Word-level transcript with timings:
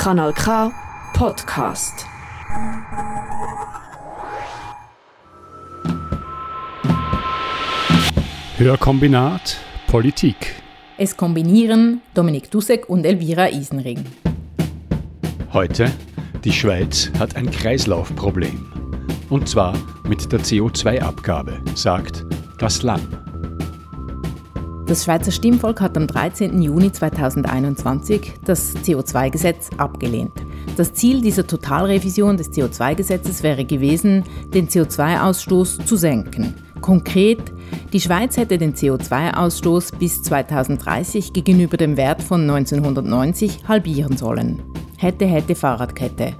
Kanal 0.00 0.32
K 0.32 0.72
Podcast. 1.12 2.06
Hörkombinat 8.56 9.58
Politik. 9.88 10.54
Es 10.96 11.14
kombinieren 11.18 12.00
Dominik 12.14 12.50
Dussek 12.50 12.88
und 12.88 13.04
Elvira 13.04 13.50
Isenring. 13.50 14.02
Heute, 15.52 15.92
die 16.44 16.52
Schweiz 16.52 17.10
hat 17.18 17.36
ein 17.36 17.50
Kreislaufproblem. 17.50 18.72
Und 19.28 19.50
zwar 19.50 19.74
mit 20.04 20.32
der 20.32 20.40
CO2-Abgabe, 20.40 21.62
sagt 21.74 22.24
das 22.58 22.82
Lamm. 22.82 23.19
Das 24.90 25.04
Schweizer 25.04 25.30
Stimmvolk 25.30 25.80
hat 25.80 25.96
am 25.96 26.08
13. 26.08 26.60
Juni 26.60 26.90
2021 26.90 28.32
das 28.44 28.74
CO2-Gesetz 28.78 29.70
abgelehnt. 29.76 30.32
Das 30.76 30.92
Ziel 30.94 31.20
dieser 31.20 31.46
Totalrevision 31.46 32.36
des 32.36 32.50
CO2-Gesetzes 32.50 33.44
wäre 33.44 33.64
gewesen, 33.64 34.24
den 34.52 34.66
CO2-Ausstoß 34.66 35.84
zu 35.84 35.94
senken. 35.94 36.56
Konkret, 36.80 37.52
die 37.92 38.00
Schweiz 38.00 38.36
hätte 38.36 38.58
den 38.58 38.74
CO2-Ausstoß 38.74 39.96
bis 39.96 40.24
2030 40.24 41.34
gegenüber 41.34 41.76
dem 41.76 41.96
Wert 41.96 42.20
von 42.20 42.40
1990 42.40 43.68
halbieren 43.68 44.16
sollen. 44.16 44.60
Hätte, 44.98 45.24
hätte 45.24 45.54
Fahrradkette. 45.54 46.34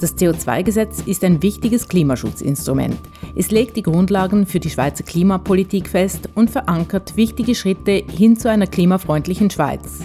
Das 0.00 0.16
CO2-Gesetz 0.16 1.00
ist 1.06 1.22
ein 1.22 1.40
wichtiges 1.42 1.86
Klimaschutzinstrument. 1.86 2.98
Es 3.36 3.50
legt 3.50 3.76
die 3.76 3.82
Grundlagen 3.82 4.46
für 4.46 4.60
die 4.60 4.70
Schweizer 4.70 5.02
Klimapolitik 5.02 5.88
fest 5.88 6.28
und 6.36 6.50
verankert 6.50 7.16
wichtige 7.16 7.56
Schritte 7.56 8.04
hin 8.08 8.36
zu 8.36 8.48
einer 8.48 8.68
klimafreundlichen 8.68 9.50
Schweiz. 9.50 10.00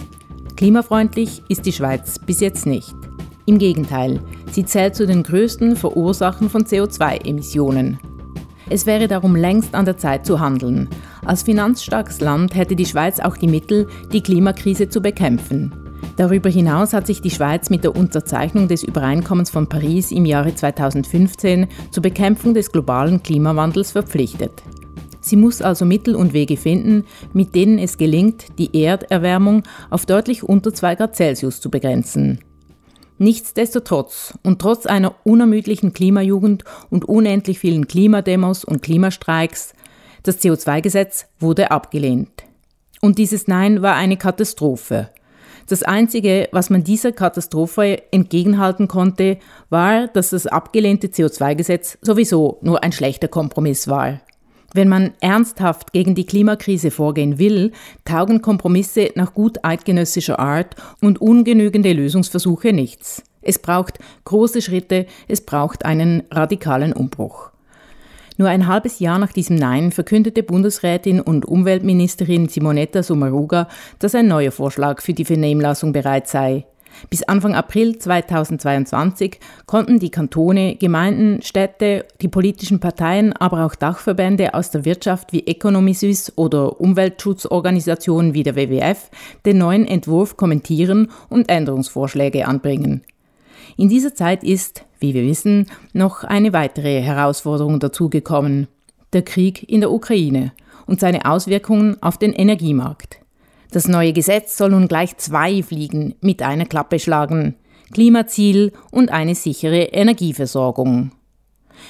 Klimafreundlich 0.56 1.42
ist 1.48 1.64
die 1.64 1.72
Schweiz 1.72 2.18
bis 2.18 2.40
jetzt 2.40 2.66
nicht. 2.66 2.94
Im 3.46 3.58
Gegenteil, 3.58 4.20
sie 4.50 4.64
zählt 4.64 4.96
zu 4.96 5.06
den 5.06 5.22
größten 5.22 5.76
Verursachern 5.76 6.50
von 6.50 6.64
CO2-Emissionen. 6.64 8.00
Es 8.68 8.84
wäre 8.86 9.06
darum 9.06 9.36
längst 9.36 9.74
an 9.74 9.84
der 9.84 9.96
Zeit 9.96 10.26
zu 10.26 10.40
handeln. 10.40 10.88
Als 11.24 11.44
finanzstarkes 11.44 12.20
Land 12.20 12.56
hätte 12.56 12.74
die 12.74 12.86
Schweiz 12.86 13.20
auch 13.20 13.36
die 13.36 13.48
Mittel, 13.48 13.88
die 14.12 14.22
Klimakrise 14.22 14.88
zu 14.88 15.00
bekämpfen. 15.00 15.89
Darüber 16.16 16.50
hinaus 16.50 16.92
hat 16.92 17.06
sich 17.06 17.22
die 17.22 17.30
Schweiz 17.30 17.70
mit 17.70 17.84
der 17.84 17.96
Unterzeichnung 17.96 18.68
des 18.68 18.82
Übereinkommens 18.82 19.50
von 19.50 19.68
Paris 19.68 20.10
im 20.10 20.26
Jahre 20.26 20.54
2015 20.54 21.66
zur 21.90 22.02
Bekämpfung 22.02 22.54
des 22.54 22.72
globalen 22.72 23.22
Klimawandels 23.22 23.92
verpflichtet. 23.92 24.62
Sie 25.22 25.36
muss 25.36 25.62
also 25.62 25.84
Mittel 25.84 26.16
und 26.16 26.32
Wege 26.32 26.56
finden, 26.56 27.04
mit 27.32 27.54
denen 27.54 27.78
es 27.78 27.98
gelingt, 27.98 28.46
die 28.58 28.82
Erderwärmung 28.82 29.62
auf 29.90 30.06
deutlich 30.06 30.42
unter 30.42 30.72
2 30.72 30.94
Grad 30.96 31.16
Celsius 31.16 31.60
zu 31.60 31.70
begrenzen. 31.70 32.40
Nichtsdestotrotz 33.18 34.32
und 34.42 34.60
trotz 34.60 34.86
einer 34.86 35.14
unermüdlichen 35.24 35.92
Klimajugend 35.92 36.64
und 36.88 37.04
unendlich 37.04 37.58
vielen 37.58 37.86
Klimademos 37.86 38.64
und 38.64 38.80
Klimastreiks, 38.80 39.74
das 40.22 40.40
CO2-Gesetz 40.40 41.26
wurde 41.38 41.70
abgelehnt. 41.70 42.44
Und 43.02 43.18
dieses 43.18 43.46
Nein 43.46 43.82
war 43.82 43.94
eine 43.94 44.16
Katastrophe. 44.16 45.10
Das 45.70 45.84
Einzige, 45.84 46.48
was 46.50 46.68
man 46.68 46.82
dieser 46.82 47.12
Katastrophe 47.12 48.02
entgegenhalten 48.10 48.88
konnte, 48.88 49.38
war, 49.68 50.08
dass 50.08 50.30
das 50.30 50.48
abgelehnte 50.48 51.06
CO2-Gesetz 51.06 51.96
sowieso 52.02 52.58
nur 52.60 52.82
ein 52.82 52.90
schlechter 52.90 53.28
Kompromiss 53.28 53.86
war. 53.86 54.20
Wenn 54.74 54.88
man 54.88 55.12
ernsthaft 55.20 55.92
gegen 55.92 56.16
die 56.16 56.26
Klimakrise 56.26 56.90
vorgehen 56.90 57.38
will, 57.38 57.70
taugen 58.04 58.42
Kompromisse 58.42 59.12
nach 59.14 59.32
gut 59.32 59.64
eidgenössischer 59.64 60.40
Art 60.40 60.74
und 61.00 61.20
ungenügende 61.20 61.92
Lösungsversuche 61.92 62.72
nichts. 62.72 63.22
Es 63.40 63.60
braucht 63.60 64.00
große 64.24 64.62
Schritte, 64.62 65.06
es 65.28 65.40
braucht 65.40 65.84
einen 65.84 66.24
radikalen 66.32 66.92
Umbruch. 66.92 67.52
Nur 68.40 68.48
ein 68.48 68.66
halbes 68.66 69.00
Jahr 69.00 69.18
nach 69.18 69.34
diesem 69.34 69.56
Nein 69.56 69.92
verkündete 69.92 70.42
Bundesrätin 70.42 71.20
und 71.20 71.44
Umweltministerin 71.44 72.48
Simonetta 72.48 73.02
Sommaruga, 73.02 73.68
dass 73.98 74.14
ein 74.14 74.28
neuer 74.28 74.50
Vorschlag 74.50 75.02
für 75.02 75.12
die 75.12 75.26
Vernehmlassung 75.26 75.92
bereit 75.92 76.26
sei. 76.26 76.64
Bis 77.10 77.22
Anfang 77.22 77.54
April 77.54 77.98
2022 77.98 79.40
konnten 79.66 79.98
die 79.98 80.10
Kantone, 80.10 80.76
Gemeinden, 80.76 81.42
Städte, 81.42 82.06
die 82.22 82.28
politischen 82.28 82.80
Parteien, 82.80 83.34
aber 83.34 83.66
auch 83.66 83.74
Dachverbände 83.74 84.54
aus 84.54 84.70
der 84.70 84.86
Wirtschaft 84.86 85.34
wie 85.34 85.46
Economy 85.46 85.94
oder 86.36 86.80
Umweltschutzorganisationen 86.80 88.32
wie 88.32 88.42
der 88.42 88.56
WWF 88.56 89.10
den 89.44 89.58
neuen 89.58 89.86
Entwurf 89.86 90.38
kommentieren 90.38 91.10
und 91.28 91.50
Änderungsvorschläge 91.50 92.48
anbringen. 92.48 93.02
In 93.76 93.88
dieser 93.88 94.14
Zeit 94.14 94.44
ist, 94.44 94.84
wie 94.98 95.14
wir 95.14 95.22
wissen, 95.22 95.66
noch 95.92 96.24
eine 96.24 96.52
weitere 96.52 97.00
Herausforderung 97.00 97.80
dazugekommen. 97.80 98.68
Der 99.12 99.22
Krieg 99.22 99.68
in 99.68 99.80
der 99.80 99.90
Ukraine 99.90 100.52
und 100.86 101.00
seine 101.00 101.24
Auswirkungen 101.24 102.00
auf 102.02 102.18
den 102.18 102.32
Energiemarkt. 102.32 103.20
Das 103.72 103.86
neue 103.86 104.12
Gesetz 104.12 104.56
soll 104.56 104.70
nun 104.70 104.88
gleich 104.88 105.16
zwei 105.16 105.62
Fliegen 105.62 106.14
mit 106.20 106.42
einer 106.42 106.66
Klappe 106.66 106.98
schlagen. 106.98 107.54
Klimaziel 107.92 108.72
und 108.90 109.10
eine 109.10 109.34
sichere 109.34 109.82
Energieversorgung. 109.82 111.12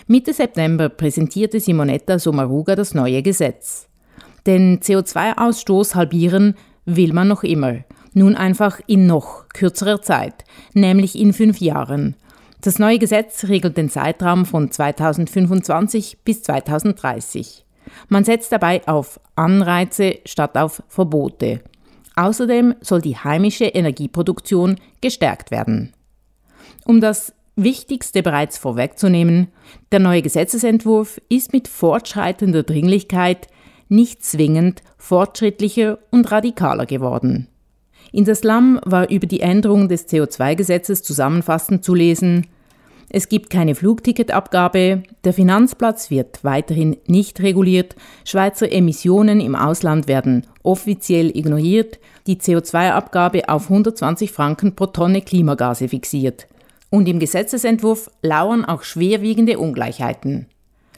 Mitte 0.06 0.32
September 0.32 0.88
präsentierte 0.88 1.60
Simonetta 1.60 2.18
Sommaruga 2.18 2.76
das 2.76 2.94
neue 2.94 3.22
Gesetz. 3.22 3.88
Den 4.46 4.80
CO2-Ausstoß 4.80 5.94
halbieren 5.94 6.54
will 6.84 7.12
man 7.12 7.28
noch 7.28 7.42
immer, 7.42 7.78
nun 8.12 8.34
einfach 8.34 8.80
in 8.86 9.06
noch 9.06 9.48
kürzerer 9.48 10.02
Zeit, 10.02 10.44
nämlich 10.74 11.18
in 11.18 11.32
fünf 11.32 11.58
Jahren. 11.58 12.16
Das 12.60 12.78
neue 12.78 12.98
Gesetz 12.98 13.44
regelt 13.44 13.76
den 13.76 13.88
Zeitraum 13.88 14.44
von 14.44 14.70
2025 14.70 16.18
bis 16.24 16.42
2030. 16.42 17.64
Man 18.08 18.24
setzt 18.24 18.52
dabei 18.52 18.86
auf 18.86 19.18
Anreize 19.34 20.18
statt 20.26 20.56
auf 20.56 20.82
Verbote. 20.88 21.60
Außerdem 22.16 22.74
soll 22.80 23.00
die 23.00 23.16
heimische 23.16 23.64
Energieproduktion 23.64 24.76
gestärkt 25.00 25.50
werden. 25.50 25.94
Um 26.84 27.00
das 27.00 27.32
Wichtigste 27.56 28.22
bereits 28.22 28.58
vorwegzunehmen, 28.58 29.48
der 29.92 30.00
neue 30.00 30.22
Gesetzesentwurf 30.22 31.20
ist 31.28 31.52
mit 31.52 31.68
fortschreitender 31.68 32.62
Dringlichkeit 32.62 33.48
nicht 33.88 34.24
zwingend 34.24 34.82
fortschrittlicher 34.98 35.98
und 36.10 36.30
radikaler 36.30 36.86
geworden. 36.86 37.48
In 38.12 38.24
das 38.24 38.42
Lamm 38.42 38.80
war 38.84 39.10
über 39.10 39.26
die 39.26 39.40
Änderung 39.40 39.88
des 39.88 40.08
CO2-Gesetzes 40.08 41.02
zusammenfassend 41.02 41.84
zu 41.84 41.94
lesen, 41.94 42.46
es 43.12 43.28
gibt 43.28 43.50
keine 43.50 43.74
Flugticketabgabe, 43.74 45.02
der 45.24 45.32
Finanzplatz 45.32 46.10
wird 46.10 46.44
weiterhin 46.44 46.96
nicht 47.08 47.40
reguliert, 47.40 47.96
Schweizer 48.24 48.70
Emissionen 48.70 49.40
im 49.40 49.56
Ausland 49.56 50.06
werden 50.06 50.46
offiziell 50.62 51.36
ignoriert, 51.36 51.98
die 52.28 52.36
CO2-Abgabe 52.36 53.48
auf 53.48 53.64
120 53.64 54.30
Franken 54.30 54.76
pro 54.76 54.86
Tonne 54.86 55.22
Klimagase 55.22 55.88
fixiert. 55.88 56.46
Und 56.88 57.08
im 57.08 57.18
Gesetzesentwurf 57.18 58.10
lauern 58.22 58.64
auch 58.64 58.84
schwerwiegende 58.84 59.58
Ungleichheiten. 59.58 60.46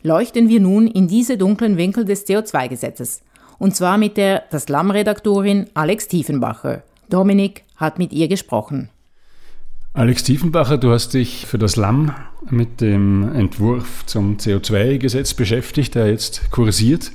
Leuchten 0.02 0.50
wir 0.50 0.60
nun 0.60 0.88
in 0.88 1.08
diese 1.08 1.38
dunklen 1.38 1.78
Winkel 1.78 2.04
des 2.04 2.26
CO2-Gesetzes. 2.26 3.22
Und 3.58 3.74
zwar 3.74 3.96
mit 3.96 4.18
der 4.18 4.42
Das 4.50 4.68
Lamm-Redaktorin 4.68 5.70
Alex 5.72 6.08
Tiefenbacher. 6.08 6.82
Dominik 7.12 7.64
hat 7.76 7.98
mit 7.98 8.12
ihr 8.12 8.28
gesprochen. 8.28 8.88
Alex 9.94 10.22
Tiefenbacher, 10.22 10.78
du 10.78 10.90
hast 10.90 11.12
dich 11.12 11.46
für 11.46 11.58
das 11.58 11.76
Lamm 11.76 12.14
mit 12.48 12.80
dem 12.80 13.30
Entwurf 13.34 14.06
zum 14.06 14.38
CO2-Gesetz 14.38 15.34
beschäftigt, 15.34 15.94
der 15.94 16.08
jetzt 16.08 16.50
kursiert. 16.50 17.12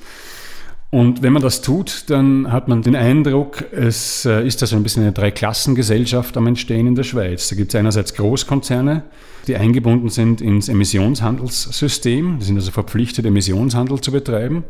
Und 0.92 1.24
wenn 1.24 1.34
man 1.34 1.42
das 1.42 1.62
tut, 1.62 2.06
dann 2.10 2.52
hat 2.52 2.68
man 2.68 2.84
den 2.84 2.96
Eindruck, 2.96 3.66
es 3.74 4.26
äh, 4.26 4.46
ist 4.46 4.62
also 4.62 4.78
ein 4.78 4.84
bisschen 4.84 5.04
eine 5.04 5.12
Dreiklassengesellschaft 5.12 6.38
am 6.38 6.48
Entstehen 6.48 6.88
in 6.88 6.96
der 6.96 7.04
Schweiz. 7.04 7.50
Da 7.50 7.56
gibt 7.56 7.74
es 7.74 7.80
einerseits 7.80 8.14
Großkonzerne, 8.14 9.04
die 9.48 9.58
eingebunden 9.58 10.10
sind 10.10 10.40
ins 10.40 10.70
Emissionshandelssystem, 10.70 12.38
die 12.40 12.46
sind 12.46 12.56
also 12.56 12.72
verpflichtet, 12.72 13.26
Emissionshandel 13.26 14.00
zu 14.00 14.12
betreiben. 14.12 14.64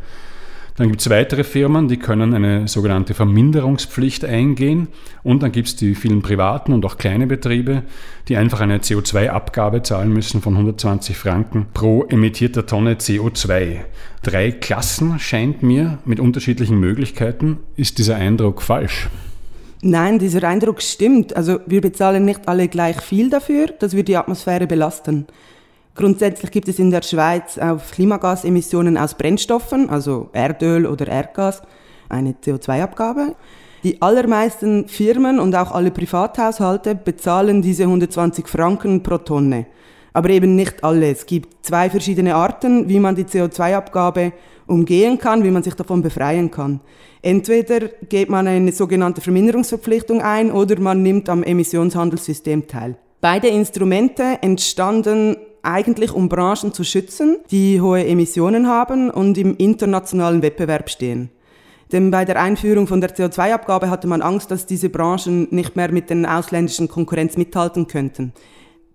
Dann 0.78 0.90
gibt 0.90 1.02
es 1.02 1.10
weitere 1.10 1.44
Firmen, 1.44 1.88
die 1.88 1.98
können 1.98 2.36
eine 2.36 2.68
sogenannte 2.68 3.16
Verminderungspflicht 3.16 4.24
eingehen. 4.24 4.90
Und 5.24 5.42
dann 5.42 5.52
gibt 5.52 5.70
es 5.70 5.76
die 5.76 5.96
vielen 5.96 6.22
privaten 6.22 6.72
und 6.72 6.86
auch 6.86 7.00
kleine 7.00 7.26
Betriebe, 7.26 7.82
die 8.28 8.38
einfach 8.38 8.62
eine 8.62 8.78
CO2-Abgabe 8.78 9.82
zahlen 9.82 10.14
müssen 10.14 10.40
von 10.40 10.54
120 10.54 11.18
Franken 11.18 11.66
pro 11.74 12.04
emittierter 12.04 12.68
Tonne 12.68 12.94
CO2. 12.94 13.78
Drei 14.22 14.52
Klassen 14.52 15.18
scheint 15.18 15.64
mir 15.64 15.98
mit 16.06 16.20
unterschiedlichen 16.20 16.80
Möglichkeiten. 16.80 17.58
Ist 17.76 17.98
dieser 17.98 18.18
Eindruck 18.18 18.62
falsch? 18.62 19.10
Nein, 19.82 20.20
dieser 20.20 20.44
Eindruck 20.44 20.84
stimmt. 20.84 21.36
Also 21.36 21.60
wir 21.66 21.82
bezahlen 21.82 22.24
nicht 22.24 22.48
alle 22.48 22.68
gleich 22.68 23.02
viel 23.02 23.32
dafür, 23.32 23.68
dass 23.80 23.96
wir 23.96 24.04
die 24.04 24.16
Atmosphäre 24.16 24.68
belasten. 24.68 25.26
Grundsätzlich 25.98 26.52
gibt 26.52 26.68
es 26.68 26.78
in 26.78 26.92
der 26.92 27.02
Schweiz 27.02 27.58
auf 27.58 27.90
Klimagasemissionen 27.90 29.00
aus 29.00 29.16
Brennstoffen, 29.16 29.90
also 29.90 30.30
Erdöl 30.32 30.86
oder 30.86 31.08
Erdgas, 31.08 31.64
eine 32.08 32.34
CO2-Abgabe. 32.34 33.36
Die 33.84 34.00
allermeisten 34.00 34.88
Firmen 34.88 35.40
und 35.40 35.56
auch 35.56 35.72
alle 35.72 35.90
Privathaushalte 35.90 36.94
bezahlen 36.94 37.64
diese 37.64 37.84
120 37.84 38.48
Franken 38.48 39.02
pro 39.02 39.18
Tonne. 39.18 39.66
Aber 40.14 40.30
eben 40.30 40.56
nicht 40.56 40.84
alle. 40.84 41.10
Es 41.10 41.26
gibt 41.26 41.66
zwei 41.66 41.90
verschiedene 41.90 42.36
Arten, 42.36 42.88
wie 42.88 43.00
man 43.00 43.16
die 43.16 43.26
CO2-Abgabe 43.26 44.34
umgehen 44.68 45.18
kann, 45.18 45.44
wie 45.44 45.52
man 45.52 45.64
sich 45.64 45.74
davon 45.74 46.04
befreien 46.04 46.52
kann. 46.52 46.80
Entweder 47.24 47.88
geht 48.08 48.30
man 48.30 48.48
eine 48.48 48.72
sogenannte 48.72 49.22
Verminderungsverpflichtung 49.22 50.22
ein 50.22 50.52
oder 50.52 50.80
man 50.80 51.02
nimmt 51.02 51.28
am 51.28 51.42
Emissionshandelssystem 51.42 52.68
teil. 52.68 52.98
Beide 53.20 53.48
Instrumente 53.48 54.38
entstanden 54.42 55.38
eigentlich 55.68 56.14
um 56.14 56.30
Branchen 56.30 56.74
zu 56.74 56.84
schützen, 56.84 57.38
die 57.52 57.81
hohe 57.81 58.06
Emissionen 58.06 58.68
haben 58.68 59.10
und 59.10 59.38
im 59.38 59.58
internationalen 59.58 60.42
Wettbewerb 60.42 60.90
stehen. 60.90 61.30
Denn 61.92 62.12
bei 62.12 62.25
der 62.25 62.42
Einführung 62.42 62.88
von 62.88 63.02
der 63.02 63.16
CO2-Abgabe 63.16 63.90
hatte 63.90 64.08
man 64.08 64.22
Angst, 64.22 64.50
dass 64.52 64.66
diese 64.66 64.90
Branchen 64.90 65.48
nicht 65.52 65.75
mehr 65.75 65.92
mit 65.92 66.10
den 66.10 66.25
ausländischen 66.25 66.88
Konkurrenz 66.88 67.38
mithalten 67.38 67.88
könnten. 67.88 68.34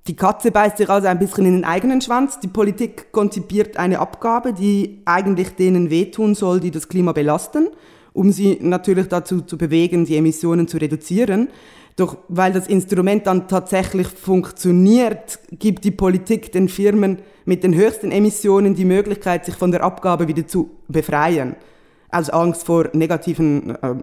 Die 0.08 0.16
Katze 0.16 0.50
beißt 0.50 0.78
sich 0.78 0.90
also 0.90 1.06
ein 1.06 1.19
bisschen 1.19 1.46
in 1.46 1.52
den 1.52 1.64
eigenen 1.64 2.00
Schwanz. 2.00 2.40
Die 2.40 2.48
Politik 2.48 3.12
konzipiert 3.12 3.76
eine 3.76 4.00
Abgabe, 4.00 4.52
die 4.52 5.00
eigentlich 5.04 5.50
denen 5.50 5.90
wehtun 5.90 6.34
soll, 6.34 6.58
die 6.58 6.72
das 6.72 6.88
Klima 6.88 7.12
belasten, 7.12 7.69
um 8.12 8.32
sie 8.32 8.58
natürlich 8.60 9.08
dazu 9.08 9.40
zu 9.40 9.56
bewegen, 9.58 10.04
die 10.04 10.16
Emissionen 10.16 10.68
zu 10.68 10.76
reduzieren. 10.76 11.48
Doch 11.96 12.16
weil 12.28 12.52
das 12.52 12.68
Instrument 12.68 13.26
dann 13.26 13.48
tatsächlich 13.48 14.08
funktioniert, 14.08 15.38
gibt 15.50 15.84
die 15.84 15.90
Politik 15.90 16.50
den 16.52 16.68
Firmen 16.68 17.18
mit 17.44 17.64
den 17.64 17.74
höchsten 17.74 18.10
Emissionen 18.10 18.74
die 18.74 18.84
Möglichkeit, 18.84 19.44
sich 19.44 19.54
von 19.56 19.70
der 19.70 19.82
Abgabe 19.82 20.28
wieder 20.28 20.46
zu 20.46 20.70
befreien, 20.88 21.56
aus 22.10 22.30
Angst 22.30 22.64
vor 22.64 22.88
negativen 22.92 23.70
äh, 23.70 23.94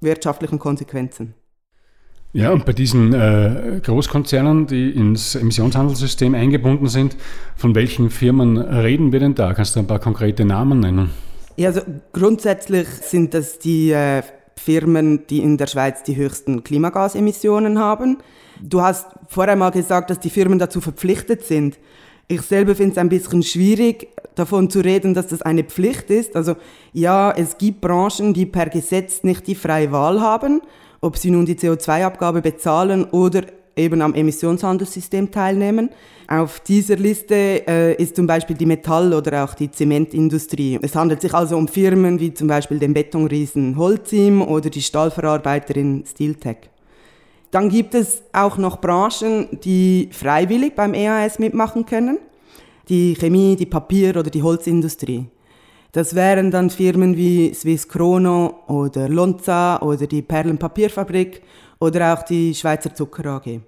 wirtschaftlichen 0.00 0.58
Konsequenzen. 0.58 1.34
Ja, 2.34 2.50
und 2.50 2.64
bei 2.64 2.72
diesen 2.72 3.12
äh, 3.12 3.80
Großkonzernen, 3.82 4.66
die 4.66 4.90
ins 4.90 5.34
Emissionshandelssystem 5.34 6.34
eingebunden 6.34 6.86
sind, 6.86 7.16
von 7.56 7.74
welchen 7.74 8.08
Firmen 8.08 8.56
reden 8.56 9.12
wir 9.12 9.20
denn 9.20 9.34
da? 9.34 9.52
Kannst 9.52 9.76
du 9.76 9.80
ein 9.80 9.86
paar 9.86 9.98
konkrete 9.98 10.44
Namen 10.46 10.80
nennen? 10.80 11.10
Ja, 11.56 11.68
also 11.68 11.82
grundsätzlich 12.12 12.88
sind 12.88 13.34
das 13.34 13.58
die 13.58 13.90
äh, 13.90 14.22
Firmen, 14.56 15.26
die 15.26 15.40
in 15.40 15.56
der 15.56 15.66
Schweiz 15.66 16.02
die 16.02 16.16
höchsten 16.16 16.64
Klimagasemissionen 16.64 17.78
haben. 17.78 18.18
Du 18.60 18.82
hast 18.82 19.06
vorher 19.28 19.56
mal 19.56 19.70
gesagt, 19.70 20.10
dass 20.10 20.20
die 20.20 20.30
Firmen 20.30 20.58
dazu 20.58 20.80
verpflichtet 20.80 21.44
sind. 21.44 21.78
Ich 22.28 22.42
selber 22.42 22.74
finde 22.74 22.92
es 22.92 22.98
ein 22.98 23.08
bisschen 23.08 23.42
schwierig, 23.42 24.08
davon 24.34 24.70
zu 24.70 24.80
reden, 24.80 25.14
dass 25.14 25.26
das 25.26 25.42
eine 25.42 25.64
Pflicht 25.64 26.10
ist. 26.10 26.36
Also 26.36 26.56
ja, 26.92 27.32
es 27.32 27.58
gibt 27.58 27.80
Branchen, 27.80 28.32
die 28.32 28.46
per 28.46 28.68
Gesetz 28.68 29.24
nicht 29.24 29.46
die 29.46 29.54
freie 29.54 29.92
Wahl 29.92 30.20
haben 30.20 30.62
ob 31.02 31.16
sie 31.16 31.30
nun 31.30 31.44
die 31.44 31.56
CO2-Abgabe 31.56 32.40
bezahlen 32.40 33.04
oder 33.04 33.42
eben 33.76 34.02
am 34.02 34.14
Emissionshandelssystem 34.14 35.30
teilnehmen. 35.30 35.90
Auf 36.28 36.60
dieser 36.60 36.96
Liste 36.96 37.34
äh, 37.34 37.94
ist 37.94 38.16
zum 38.16 38.26
Beispiel 38.26 38.56
die 38.56 38.66
Metall- 38.66 39.12
oder 39.12 39.44
auch 39.44 39.54
die 39.54 39.70
Zementindustrie. 39.70 40.78
Es 40.80 40.94
handelt 40.94 41.20
sich 41.20 41.34
also 41.34 41.56
um 41.56 41.68
Firmen 41.68 42.20
wie 42.20 42.32
zum 42.32 42.48
Beispiel 42.48 42.78
den 42.78 42.94
Betonriesen 42.94 43.76
Holcim 43.76 44.42
oder 44.42 44.70
die 44.70 44.82
Stahlverarbeiterin 44.82 46.04
Steeltech. 46.06 46.70
Dann 47.50 47.68
gibt 47.68 47.94
es 47.94 48.22
auch 48.32 48.56
noch 48.56 48.80
Branchen, 48.80 49.46
die 49.62 50.08
freiwillig 50.10 50.74
beim 50.74 50.94
EAS 50.94 51.38
mitmachen 51.38 51.84
können. 51.84 52.18
Die 52.88 53.14
Chemie, 53.14 53.56
die 53.56 53.66
Papier- 53.66 54.16
oder 54.16 54.30
die 54.30 54.42
Holzindustrie. 54.42 55.26
Das 55.92 56.14
wären 56.14 56.50
dann 56.50 56.70
Firmen 56.70 57.18
wie 57.18 57.52
Swiss 57.52 57.86
Chrono 57.86 58.60
oder 58.66 59.10
Lonza 59.10 59.78
oder 59.82 60.06
die 60.06 60.22
Perlenpapierfabrik 60.22 61.42
oder 61.82 62.14
auch 62.14 62.22
die 62.22 62.54
Schweizer 62.54 62.94
Zucker 62.94 63.26
AG. 63.26 63.60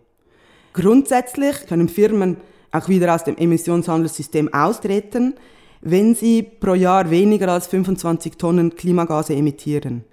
Grundsätzlich 0.73 1.67
können 1.67 1.89
Firmen 1.89 2.37
auch 2.71 2.89
wieder 2.89 3.13
aus 3.13 3.25
dem 3.25 3.37
Emissionshandelssystem 3.37 4.55
austreten, 4.55 5.35
wenn 5.81 6.15
sie 6.15 6.43
pro 6.43 6.75
Jahr 6.75 7.11
weniger 7.11 7.49
als 7.49 7.67
25 7.67 8.35
Tonnen 8.35 8.77
Klimagase 8.77 9.35
emittieren. 9.35 10.05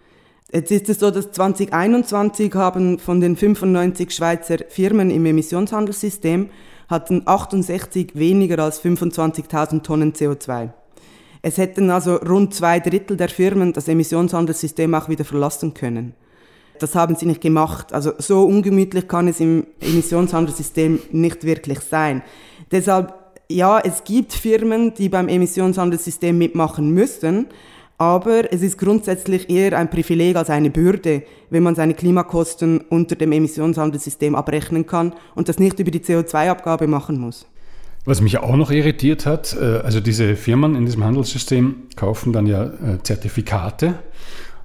Jetzt 0.51 0.71
ist 0.71 0.89
es 0.89 1.00
so, 1.00 1.12
dass 1.12 1.31
2021 1.31 2.53
haben 2.56 2.98
von 2.98 3.21
den 3.21 3.36
95 3.36 4.09
Schweizer 4.12 4.57
Firmen 4.68 5.12
im 5.12 5.25
Emissionshandelssystem 5.27 6.50
hatten 6.89 7.21
68 7.25 8.15
weniger 8.15 8.63
als 8.63 8.83
25.000 8.83 9.83
Tonnen 9.83 10.13
CO2. 10.13 10.71
Es 11.44 11.57
hätten 11.57 11.92
also 11.92 12.15
rund 12.15 12.56
zwei 12.56 12.80
Drittel 12.80 13.15
der 13.15 13.30
Firmen 13.30 13.74
das 13.74 13.88
Emissionshandelssystem 13.88 14.94
auch 14.95 15.07
wieder 15.07 15.24
verlassen 15.24 15.75
können. 15.75 16.15
Das 16.81 16.95
haben 16.95 17.15
sie 17.15 17.27
nicht 17.27 17.41
gemacht. 17.41 17.93
Also 17.93 18.13
so 18.17 18.43
ungemütlich 18.43 19.07
kann 19.07 19.27
es 19.27 19.39
im 19.39 19.67
Emissionshandelssystem 19.81 20.99
nicht 21.11 21.43
wirklich 21.43 21.79
sein. 21.81 22.23
Deshalb, 22.71 23.13
ja, 23.49 23.79
es 23.79 24.03
gibt 24.03 24.33
Firmen, 24.33 24.93
die 24.95 25.07
beim 25.07 25.27
Emissionshandelssystem 25.27 26.35
mitmachen 26.35 26.91
müssen, 26.91 27.47
aber 27.99 28.51
es 28.51 28.63
ist 28.63 28.79
grundsätzlich 28.79 29.47
eher 29.51 29.77
ein 29.77 29.91
Privileg 29.91 30.35
als 30.35 30.49
eine 30.49 30.71
Bürde, 30.71 31.21
wenn 31.51 31.61
man 31.61 31.75
seine 31.75 31.93
Klimakosten 31.93 32.81
unter 32.89 33.15
dem 33.15 33.31
Emissionshandelssystem 33.31 34.33
abrechnen 34.33 34.87
kann 34.87 35.13
und 35.35 35.49
das 35.49 35.59
nicht 35.59 35.79
über 35.79 35.91
die 35.91 35.99
CO2-Abgabe 35.99 36.87
machen 36.87 37.19
muss. 37.19 37.45
Was 38.05 38.19
mich 38.21 38.39
auch 38.39 38.55
noch 38.55 38.71
irritiert 38.71 39.27
hat, 39.27 39.55
äh, 39.55 39.81
also 39.83 39.99
diese 39.99 40.35
Firmen 40.35 40.73
in 40.73 40.87
diesem 40.87 41.03
Handelssystem 41.03 41.75
kaufen 41.95 42.33
dann 42.33 42.47
ja 42.47 42.63
äh, 42.63 43.03
Zertifikate 43.03 43.99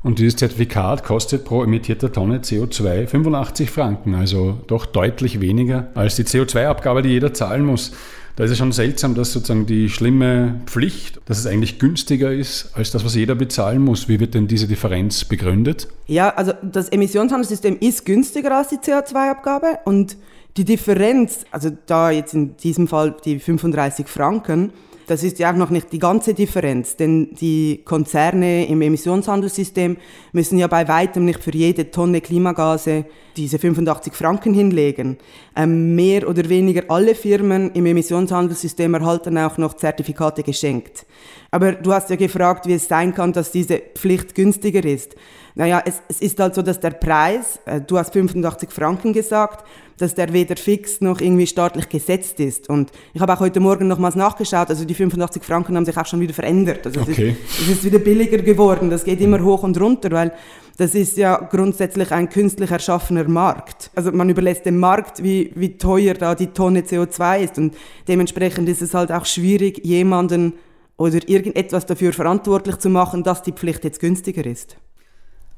und 0.07 0.21
dieses 0.21 0.37
Zertifikat 0.37 1.03
kostet 1.03 1.45
pro 1.45 1.65
emittierter 1.65 2.13
Tonne 2.13 2.39
CO2 2.39 3.09
85 3.09 3.73
Franken, 3.73 4.15
also 4.15 4.57
doch 4.69 4.87
deutlich 4.87 5.41
weniger 5.41 5.89
als 5.97 6.15
die 6.15 6.23
CO2-Abgabe, 6.23 7.03
die 7.03 7.09
jeder 7.09 7.35
zahlen 7.35 7.67
muss. 7.67 7.91
Da 8.37 8.45
ist 8.45 8.53
es 8.53 8.59
schon 8.59 8.71
seltsam, 8.71 9.17
dass 9.17 9.33
sozusagen 9.33 9.67
die 9.67 9.89
schlimme 9.89 10.61
Pflicht, 10.67 11.19
dass 11.25 11.39
es 11.39 11.47
eigentlich 11.47 11.81
günstiger 11.81 12.33
ist 12.33 12.71
als 12.75 12.93
das, 12.93 13.05
was 13.05 13.17
jeder 13.17 13.35
bezahlen 13.35 13.83
muss. 13.83 14.09
Wie 14.09 14.21
wird 14.21 14.35
denn 14.35 14.47
diese 14.47 14.69
Differenz 14.69 15.25
begründet? 15.25 15.89
Ja, 16.07 16.29
also 16.29 16.53
das 16.63 16.89
Emissionshandelssystem 16.91 17.77
ist 17.81 18.05
günstiger 18.05 18.57
als 18.57 18.69
die 18.69 18.77
CO2-Abgabe 18.77 19.81
und 19.87 20.17
die 20.57 20.65
Differenz, 20.65 21.47
also 21.51 21.71
da 21.87 22.13
jetzt 22.13 22.33
in 22.33 22.57
diesem 22.59 22.87
Fall 22.87 23.17
die 23.25 23.41
35 23.41 24.07
Franken, 24.07 24.73
das 25.07 25.23
ist 25.23 25.39
ja 25.39 25.53
auch 25.53 25.57
noch 25.57 25.71
nicht 25.71 25.93
die 25.93 25.99
ganze 25.99 26.35
Differenz, 26.35 26.97
denn 26.97 27.35
die 27.35 27.83
Konzerne 27.85 28.67
im 28.67 28.83
Emissionshandelssystem 28.83 29.97
müssen 30.33 30.59
ja 30.59 30.67
bei 30.67 30.89
weitem 30.89 31.25
nicht 31.25 31.43
für 31.43 31.53
jede 31.53 31.91
Tonne 31.91 32.21
Klimagase 32.21 33.05
diese 33.37 33.59
85 33.59 34.15
Franken 34.15 34.55
hinlegen. 34.55 35.19
Ähm, 35.55 35.95
mehr 35.95 36.29
oder 36.29 36.49
weniger 36.49 36.85
alle 36.89 37.15
Firmen 37.15 37.71
im 37.73 37.87
Emissionshandelssystem 37.87 38.95
erhalten 38.95 39.39
auch 39.39 39.59
noch 39.59 39.75
Zertifikate 39.75 40.43
geschenkt. 40.43 41.07
Aber 41.57 41.73
du 41.73 41.91
hast 41.91 42.11
ja 42.11 42.17
gefragt, 42.17 42.67
wie 42.67 42.75
es 42.75 42.87
sein 42.87 43.15
kann, 43.15 43.33
dass 43.33 43.51
diese 43.51 43.79
Pflicht 43.95 44.35
günstiger 44.35 44.85
ist. 44.85 45.17
Naja, 45.55 45.83
es, 45.87 46.03
es 46.07 46.21
ist 46.21 46.39
halt 46.39 46.55
so, 46.55 46.61
dass 46.61 46.81
der 46.81 46.91
Preis, 46.91 47.61
äh, 47.65 47.81
du 47.81 47.97
hast 47.97 48.13
85 48.13 48.71
Franken 48.71 49.15
gesagt, 49.15 49.67
dass 49.97 50.15
der 50.15 50.35
weder 50.35 50.55
fix 50.57 51.01
noch 51.01 51.19
irgendwie 51.19 51.47
staatlich 51.47 51.89
gesetzt 51.89 52.41
ist. 52.41 52.69
Und 52.69 52.91
ich 53.15 53.23
habe 53.23 53.33
auch 53.33 53.41
heute 53.41 53.61
Morgen 53.61 53.89
nochmals 53.89 54.17
nachgeschaut, 54.17 54.69
also 54.69 54.85
die 54.85 54.93
85 54.93 55.43
Franken 55.43 55.79
haben 55.79 55.87
sich 55.87 55.97
auch 55.97 56.05
schon 56.05 56.21
wieder 56.21 56.35
verändert. 56.35 56.85
Also 56.85 57.01
okay. 57.01 57.35
es, 57.47 57.55
ist, 57.55 57.63
es 57.63 57.69
ist 57.77 57.85
wieder 57.85 58.01
billiger 58.01 58.37
geworden, 58.37 58.91
das 58.91 59.03
geht 59.03 59.23
immer 59.23 59.43
hoch 59.43 59.63
und 59.63 59.81
runter, 59.81 60.11
weil 60.11 60.35
das 60.77 60.95
ist 60.95 61.17
ja 61.17 61.39
grundsätzlich 61.39 62.13
ein 62.13 62.29
künstlich 62.29 62.71
erschaffener 62.71 63.27
Markt. 63.27 63.91
Also 63.95 64.13
man 64.13 64.29
überlässt 64.29 64.67
dem 64.67 64.79
Markt, 64.79 65.23
wie, 65.23 65.53
wie 65.55 65.79
teuer 65.79 66.13
da 66.13 66.35
die 66.35 66.49
Tonne 66.49 66.83
CO2 66.83 67.45
ist 67.45 67.57
und 67.57 67.75
dementsprechend 68.09 68.69
ist 68.69 68.83
es 68.83 68.93
halt 68.93 69.11
auch 69.11 69.25
schwierig, 69.25 69.83
jemanden 69.87 70.53
oder 70.97 71.29
irgendetwas 71.29 71.87
dafür 71.87 72.13
verantwortlich 72.13 72.77
zu 72.79 72.89
machen, 72.89 73.23
dass 73.23 73.43
die 73.43 73.53
Pflicht 73.53 73.85
jetzt 73.85 74.01
günstiger 74.01 74.45
ist. 74.45 74.77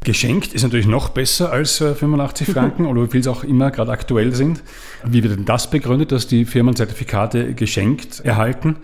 Geschenkt 0.05 0.55
ist 0.55 0.63
natürlich 0.63 0.87
noch 0.87 1.09
besser 1.09 1.51
als 1.51 1.79
85 1.79 2.49
äh, 2.49 2.53
Franken 2.53 2.87
oder 2.87 3.03
wie 3.03 3.09
viel 3.09 3.21
es 3.21 3.27
auch 3.27 3.43
immer 3.43 3.71
gerade 3.71 3.91
aktuell 3.91 4.35
sind. 4.35 4.63
Wie 5.05 5.23
wird 5.23 5.37
denn 5.37 5.45
das 5.45 5.71
begründet, 5.71 6.13
dass 6.13 6.29
die 6.29 6.45
Firmen 6.45 6.77
Zertifikate 6.77 7.55
geschenkt 7.55 8.21
erhalten? 8.21 8.77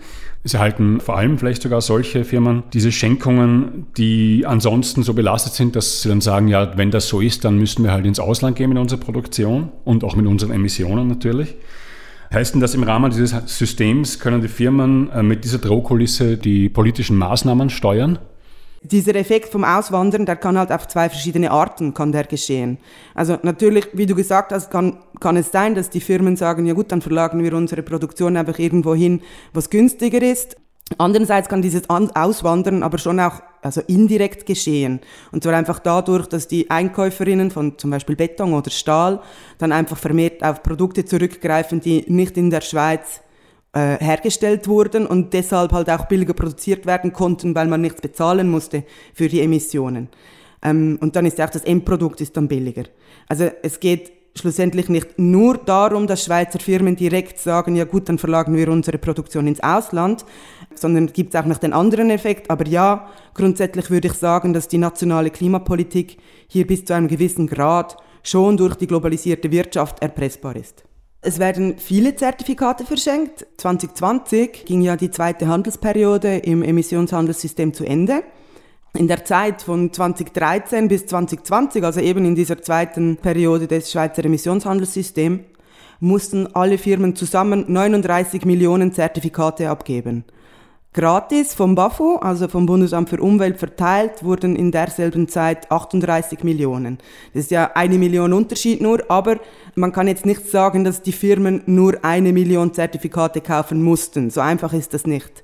Es 0.43 0.53
erhalten 0.53 0.99
vor 0.99 1.17
allem 1.17 1.39
vielleicht 1.39 1.63
sogar 1.63 1.81
solche 1.81 2.23
Firmen 2.23 2.63
diese 2.73 2.91
Schenkungen, 2.91 3.87
die 3.97 4.45
ansonsten 4.45 5.01
so 5.01 5.13
belastet 5.15 5.53
sind, 5.53 5.75
dass 5.75 6.03
sie 6.03 6.09
dann 6.09 6.21
sagen, 6.21 6.47
ja, 6.49 6.77
wenn 6.77 6.91
das 6.91 7.07
so 7.07 7.21
ist, 7.21 7.45
dann 7.45 7.57
müssen 7.57 7.83
wir 7.83 7.91
halt 7.91 8.05
ins 8.05 8.19
Ausland 8.19 8.55
gehen 8.55 8.69
mit 8.69 8.77
unserer 8.77 8.99
Produktion 8.99 9.71
und 9.85 10.03
auch 10.03 10.15
mit 10.15 10.27
unseren 10.27 10.51
Emissionen 10.51 11.07
natürlich. 11.07 11.55
Heißt 12.35 12.53
denn 12.53 12.59
das, 12.59 12.75
im 12.75 12.83
Rahmen 12.83 13.09
dieses 13.11 13.33
Systems 13.45 14.19
können 14.19 14.41
die 14.41 14.49
Firmen 14.49 15.09
äh, 15.09 15.23
mit 15.23 15.45
dieser 15.45 15.57
Drohkulisse 15.57 16.35
die 16.35 16.67
politischen 16.67 17.17
Maßnahmen 17.17 17.69
steuern? 17.69 18.19
dieser 18.91 19.15
Effekt 19.15 19.51
vom 19.51 19.63
Auswandern, 19.63 20.27
der 20.27 20.35
kann 20.35 20.59
halt 20.59 20.71
auf 20.71 20.87
zwei 20.87 21.09
verschiedene 21.09 21.49
Arten 21.49 21.95
kann 21.95 22.11
der 22.11 22.25
geschehen. 22.25 22.77
Also 23.15 23.39
natürlich, 23.41 23.87
wie 23.93 24.05
du 24.05 24.13
gesagt 24.13 24.51
hast, 24.51 24.69
kann, 24.69 24.97
kann 25.19 25.37
es 25.37 25.51
sein, 25.51 25.73
dass 25.73 25.89
die 25.89 26.01
Firmen 26.01 26.35
sagen, 26.35 26.67
ja 26.67 26.75
gut, 26.75 26.91
dann 26.91 27.01
verlagern 27.01 27.43
wir 27.43 27.53
unsere 27.53 27.81
Produktion 27.81 28.37
einfach 28.37 28.59
irgendwo 28.59 28.93
hin, 28.93 29.21
was 29.53 29.71
günstiger 29.71 30.21
ist. 30.21 30.55
Andererseits 30.99 31.49
kann 31.49 31.63
dieses 31.63 31.89
Auswandern 31.89 32.83
aber 32.83 32.99
schon 32.99 33.19
auch 33.19 33.41
also 33.65 33.81
indirekt 33.87 34.45
geschehen. 34.45 34.99
Und 35.31 35.43
zwar 35.43 35.55
einfach 35.55 35.79
dadurch, 35.79 36.27
dass 36.27 36.47
die 36.47 36.69
Einkäuferinnen 36.69 37.49
von 37.49 37.77
zum 37.79 37.89
Beispiel 37.89 38.15
Beton 38.15 38.53
oder 38.53 38.69
Stahl 38.69 39.21
dann 39.57 39.71
einfach 39.71 39.97
vermehrt 39.97 40.43
auf 40.43 40.61
Produkte 40.61 41.03
zurückgreifen, 41.03 41.81
die 41.81 42.05
nicht 42.07 42.37
in 42.37 42.51
der 42.51 42.61
Schweiz 42.61 43.21
äh, 43.73 43.97
hergestellt 43.97 44.67
wurden 44.67 45.07
und 45.07 45.33
deshalb 45.33 45.71
halt 45.71 45.89
auch 45.89 46.05
billiger 46.05 46.33
produziert 46.33 46.85
werden 46.85 47.11
konnten, 47.11 47.55
weil 47.55 47.67
man 47.67 47.81
nichts 47.81 48.01
bezahlen 48.01 48.49
musste 48.49 48.83
für 49.13 49.27
die 49.27 49.41
Emissionen. 49.41 50.09
Ähm, 50.61 50.99
und 51.01 51.15
dann 51.15 51.25
ist 51.25 51.41
auch 51.41 51.49
das 51.49 51.63
Endprodukt 51.63 52.21
ist 52.21 52.37
dann 52.37 52.47
billiger. 52.47 52.83
Also 53.27 53.49
es 53.63 53.79
geht 53.79 54.11
schlussendlich 54.37 54.89
nicht 54.89 55.17
nur 55.17 55.57
darum, 55.57 56.07
dass 56.07 56.25
Schweizer 56.25 56.59
Firmen 56.59 56.95
direkt 56.95 57.39
sagen, 57.39 57.75
ja 57.75 57.85
gut, 57.85 58.09
dann 58.09 58.17
verlagern 58.17 58.55
wir 58.55 58.69
unsere 58.69 58.97
Produktion 58.97 59.47
ins 59.47 59.61
Ausland, 59.61 60.25
sondern 60.75 61.07
gibt 61.07 61.33
es 61.33 61.39
auch 61.39 61.45
noch 61.45 61.57
den 61.57 61.73
anderen 61.73 62.09
Effekt. 62.09 62.49
Aber 62.49 62.67
ja, 62.67 63.07
grundsätzlich 63.33 63.89
würde 63.89 64.09
ich 64.09 64.13
sagen, 64.13 64.53
dass 64.53 64.67
die 64.67 64.77
nationale 64.77 65.29
Klimapolitik 65.29 66.17
hier 66.47 66.67
bis 66.67 66.85
zu 66.85 66.93
einem 66.93 67.07
gewissen 67.07 67.47
Grad 67.47 67.97
schon 68.23 68.57
durch 68.57 68.75
die 68.75 68.87
globalisierte 68.87 69.51
Wirtschaft 69.51 70.01
erpressbar 70.01 70.55
ist. 70.55 70.83
Es 71.21 71.39
werden 71.39 71.77
viele 71.77 72.15
Zertifikate 72.15 72.85
verschenkt. 72.85 73.47
2020 73.57 74.65
ging 74.65 74.81
ja 74.81 74.95
die 74.95 75.09
zweite 75.09 75.47
Handelsperiode 75.47 76.37
im 76.37 76.61
Emissionshandelssystem 76.61 77.73
zu 77.73 77.83
Ende. 77.83 78.23
In 78.95 79.09
der 79.09 79.25
Zeit 79.25 79.61
von 79.61 79.91
2013 79.91 80.87
bis 80.87 81.05
2020, 81.05 81.83
also 81.83 81.99
eben 81.99 82.23
in 82.23 82.33
dieser 82.33 82.61
zweiten 82.61 83.17
Periode 83.17 83.67
des 83.67 83.91
Schweizer 83.91 84.23
Emissionshandelssystems, 84.23 85.41
mussten 85.99 86.47
alle 86.55 86.77
Firmen 86.77 87.13
zusammen 87.13 87.65
39 87.67 88.45
Millionen 88.45 88.93
Zertifikate 88.93 89.69
abgeben. 89.69 90.23
Gratis 90.93 91.53
vom 91.53 91.75
BAFU, 91.75 92.15
also 92.17 92.47
vom 92.47 92.65
Bundesamt 92.65 93.09
für 93.09 93.19
Umwelt 93.19 93.57
verteilt, 93.57 94.23
wurden 94.23 94.55
in 94.55 94.71
derselben 94.71 95.27
Zeit 95.27 95.69
38 95.69 96.45
Millionen. 96.45 96.99
Das 97.33 97.43
ist 97.43 97.51
ja 97.51 97.71
eine 97.75 97.97
Million 97.97 98.31
Unterschied 98.31 98.79
nur, 98.79 99.03
aber 99.09 99.39
man 99.75 99.91
kann 99.91 100.07
jetzt 100.07 100.25
nicht 100.25 100.49
sagen, 100.49 100.85
dass 100.85 101.01
die 101.01 101.11
Firmen 101.11 101.63
nur 101.65 102.05
eine 102.05 102.31
Million 102.31 102.73
Zertifikate 102.73 103.41
kaufen 103.41 103.83
mussten. 103.83 104.29
So 104.29 104.39
einfach 104.39 104.71
ist 104.71 104.93
das 104.93 105.05
nicht. 105.05 105.43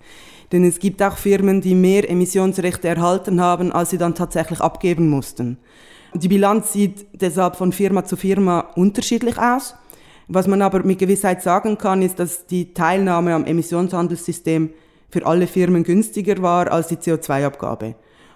Denn 0.52 0.66
es 0.66 0.80
gibt 0.80 1.02
auch 1.02 1.18
Firmen, 1.18 1.62
die 1.62 1.76
mehr 1.76 2.10
Emissionsrechte 2.10 2.90
erhalten 2.90 3.40
haben, 3.40 3.72
als 3.72 3.92
sie 3.92 3.98
dann 3.98 4.16
tatsächlich 4.16 4.60
abgeben 4.60 5.10
mussten. 5.10 5.58
Die 6.14 6.28
Bilanz 6.28 6.74
sieht 6.74 7.06
deshalb 7.14 7.56
von 7.56 7.72
Firma 7.72 8.04
zu 8.04 8.18
Firma 8.18 8.72
unterschiedlich 8.76 9.38
aus. 9.38 9.76
Was 10.28 10.48
man 10.48 10.62
aber 10.62 10.84
mit 10.84 11.00
Gewissheit 11.00 11.42
sagen 11.42 11.78
kann, 11.78 12.02
ist, 12.02 12.20
dass 12.20 12.48
die 12.48 12.74
Teilnahme 12.74 13.34
am 13.34 13.46
Emissionshandelssystem 13.46 14.72
für 15.10 15.26
alle 15.26 15.48
Firmen 15.48 15.84
günstiger 15.84 16.42
war 16.42 16.72
als 16.72 16.88
die 16.88 16.96
CO2-Abgabe. 16.96 17.96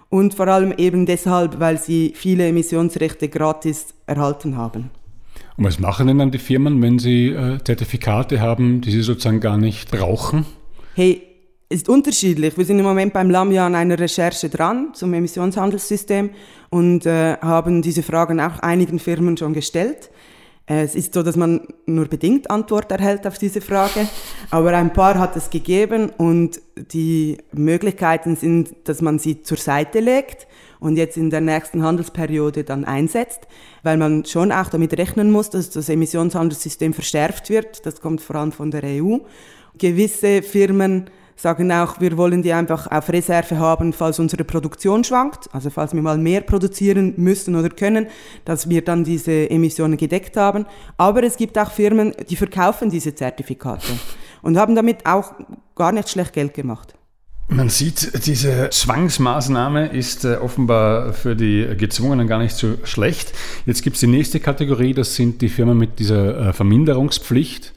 Und 0.09 0.33
vor 0.33 0.47
allem 0.47 0.73
eben 0.77 1.05
deshalb, 1.05 1.59
weil 1.59 1.77
sie 1.77 2.13
viele 2.15 2.47
Emissionsrechte 2.47 3.27
gratis 3.27 3.93
erhalten 4.05 4.55
haben. 4.55 4.89
Und 5.57 5.65
was 5.65 5.79
machen 5.79 6.07
denn 6.07 6.19
dann 6.19 6.31
die 6.31 6.37
Firmen, 6.37 6.81
wenn 6.81 6.99
sie 6.99 7.29
äh, 7.29 7.57
Zertifikate 7.63 8.39
haben, 8.41 8.81
die 8.81 8.91
sie 8.91 9.01
sozusagen 9.01 9.39
gar 9.39 9.57
nicht 9.57 9.89
brauchen? 9.89 10.45
Hey, 10.95 11.21
ist 11.69 11.89
unterschiedlich. 11.89 12.57
Wir 12.57 12.65
sind 12.65 12.79
im 12.79 12.85
Moment 12.85 13.13
beim 13.13 13.29
LAM 13.29 13.51
ja 13.51 13.65
an 13.65 13.75
einer 13.75 13.97
Recherche 13.97 14.49
dran 14.49 14.93
zum 14.93 15.13
Emissionshandelssystem 15.13 16.29
und 16.69 17.05
äh, 17.05 17.37
haben 17.37 17.81
diese 17.81 18.03
Fragen 18.03 18.39
auch 18.39 18.59
einigen 18.59 18.99
Firmen 18.99 19.35
schon 19.35 19.53
gestellt. 19.53 20.11
Äh, 20.67 20.83
es 20.83 20.93
ist 20.93 21.15
so, 21.15 21.23
dass 21.23 21.35
man 21.35 21.67
nur 21.87 22.05
bedingt 22.05 22.51
Antwort 22.51 22.91
erhält 22.91 23.25
auf 23.25 23.39
diese 23.39 23.61
Frage, 23.61 24.07
aber 24.51 24.73
ein 24.73 24.93
paar 24.93 25.17
hat 25.17 25.35
es 25.35 25.49
gegeben 25.49 26.11
und 26.17 26.61
die 26.91 27.37
Möglichkeiten 27.51 28.35
sind, 28.35 28.75
dass 28.83 29.01
man 29.01 29.17
sie 29.17 29.41
zur 29.41 29.57
Seite 29.57 30.01
legt 30.01 30.47
und 30.79 30.97
jetzt 30.97 31.17
in 31.17 31.31
der 31.31 31.41
nächsten 31.41 31.81
Handelsperiode 31.81 32.63
dann 32.63 32.85
einsetzt, 32.85 33.47
weil 33.81 33.97
man 33.97 34.23
schon 34.25 34.51
auch 34.51 34.69
damit 34.69 34.95
rechnen 34.97 35.31
muss, 35.31 35.49
dass 35.49 35.71
das 35.71 35.89
Emissionshandelssystem 35.89 36.93
verschärft 36.93 37.49
wird. 37.49 37.87
Das 37.87 38.01
kommt 38.01 38.21
vor 38.21 38.35
allem 38.35 38.51
von 38.51 38.69
der 38.69 38.83
EU. 38.83 39.17
Gewisse 39.77 40.43
Firmen 40.43 41.09
sagen 41.35 41.71
auch, 41.71 41.99
wir 41.99 42.17
wollen 42.17 42.41
die 42.41 42.53
einfach 42.53 42.89
auf 42.89 43.09
Reserve 43.09 43.57
haben, 43.57 43.93
falls 43.93 44.19
unsere 44.19 44.43
Produktion 44.43 45.03
schwankt, 45.03 45.49
also 45.51 45.69
falls 45.69 45.93
wir 45.93 46.01
mal 46.01 46.17
mehr 46.17 46.41
produzieren 46.41 47.13
müssen 47.17 47.55
oder 47.55 47.69
können, 47.69 48.07
dass 48.45 48.69
wir 48.69 48.83
dann 48.83 49.03
diese 49.03 49.49
Emissionen 49.49 49.97
gedeckt 49.97 50.37
haben. 50.37 50.65
Aber 50.97 51.23
es 51.23 51.37
gibt 51.37 51.57
auch 51.57 51.71
Firmen, 51.71 52.13
die 52.29 52.35
verkaufen 52.35 52.89
diese 52.89 53.13
Zertifikate 53.13 53.99
und 54.41 54.57
haben 54.57 54.75
damit 54.75 55.05
auch 55.05 55.33
gar 55.75 55.91
nicht 55.91 56.09
schlecht 56.09 56.33
Geld 56.33 56.53
gemacht. 56.53 56.95
Man 57.47 57.69
sieht, 57.69 58.25
diese 58.25 58.71
Zwangsmaßnahme 58.71 59.89
ist 59.89 60.25
äh, 60.25 60.37
offenbar 60.37 61.13
für 61.13 61.35
die 61.35 61.67
Gezwungenen 61.77 62.27
gar 62.27 62.39
nicht 62.39 62.55
so 62.55 62.73
schlecht. 62.85 63.33
Jetzt 63.67 63.83
gibt 63.83 63.97
es 63.97 63.99
die 63.99 64.07
nächste 64.07 64.39
Kategorie, 64.39 64.95
das 64.95 65.15
sind 65.15 65.43
die 65.43 65.49
Firmen 65.49 65.77
mit 65.77 65.99
dieser 65.99 66.49
äh, 66.49 66.53
Verminderungspflicht. 66.53 67.74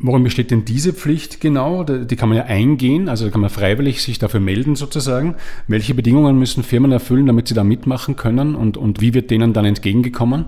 Worin 0.00 0.22
besteht 0.22 0.52
denn 0.52 0.64
diese 0.64 0.92
Pflicht 0.92 1.40
genau? 1.40 1.82
Die 1.82 2.14
kann 2.14 2.28
man 2.28 2.38
ja 2.38 2.44
eingehen, 2.44 3.08
also 3.08 3.30
kann 3.30 3.40
man 3.40 3.50
freiwillig 3.50 4.02
sich 4.02 4.18
dafür 4.18 4.38
melden 4.38 4.76
sozusagen. 4.76 5.34
Welche 5.66 5.94
Bedingungen 5.94 6.38
müssen 6.38 6.62
Firmen 6.62 6.92
erfüllen, 6.92 7.26
damit 7.26 7.48
sie 7.48 7.54
da 7.54 7.64
mitmachen 7.64 8.14
können 8.14 8.54
und, 8.54 8.76
und 8.76 9.00
wie 9.00 9.12
wird 9.14 9.30
denen 9.30 9.52
dann 9.52 9.64
entgegengekommen? 9.64 10.44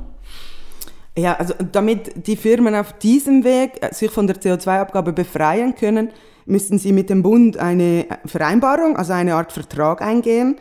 Ja, 1.16 1.34
also 1.34 1.54
damit 1.72 2.26
die 2.28 2.36
Firmen 2.36 2.74
auf 2.76 2.96
diesem 2.98 3.42
Weg 3.42 3.82
äh, 3.82 3.92
sich 3.92 4.10
von 4.10 4.28
der 4.28 4.36
CO2-Abgabe 4.36 5.12
befreien 5.12 5.74
können, 5.74 6.10
müssen 6.46 6.78
sie 6.78 6.92
mit 6.92 7.10
dem 7.10 7.22
Bund 7.22 7.56
eine 7.56 8.06
Vereinbarung, 8.26 8.96
also 8.96 9.12
eine 9.12 9.34
Art 9.34 9.52
Vertrag 9.52 10.00
eingehen. 10.02 10.56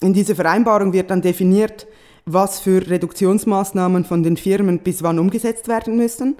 In 0.00 0.12
dieser 0.12 0.34
Vereinbarung 0.34 0.92
wird 0.92 1.10
dann 1.10 1.22
definiert, 1.22 1.86
was 2.24 2.60
für 2.60 2.88
Reduktionsmaßnahmen 2.88 4.04
von 4.04 4.22
den 4.22 4.36
Firmen 4.36 4.80
bis 4.80 5.02
wann 5.02 5.18
umgesetzt 5.18 5.68
werden 5.68 5.96
müssen. 5.96 6.36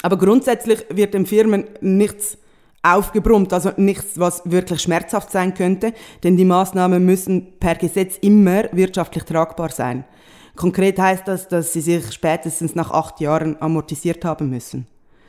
Aber 0.00 0.16
grundsätzlich 0.16 0.84
wird 0.88 1.14
den 1.14 1.26
Firmen 1.26 1.64
nichts 1.80 2.38
aufgebrummt, 2.82 3.52
also 3.52 3.70
nichts, 3.76 4.18
was 4.18 4.42
wirklich 4.44 4.80
schmerzhaft 4.80 5.30
sein 5.30 5.54
könnte, 5.54 5.92
denn 6.24 6.36
die 6.36 6.44
Maßnahmen 6.44 7.04
müssen 7.04 7.52
per 7.60 7.76
Gesetz 7.76 8.16
immer 8.20 8.64
wirtschaftlich 8.72 9.24
tragbar 9.24 9.70
sein. 9.70 10.04
Konkret 10.56 10.98
heißt 10.98 11.28
das, 11.28 11.48
dass 11.48 11.72
sie 11.72 11.80
sich 11.80 12.12
spätestens 12.12 12.74
nach 12.74 12.90
acht 12.90 13.20
Jahren 13.20 13.56
amortisiert 13.60 14.24
haben 14.24 14.50
müssen. 14.50 14.86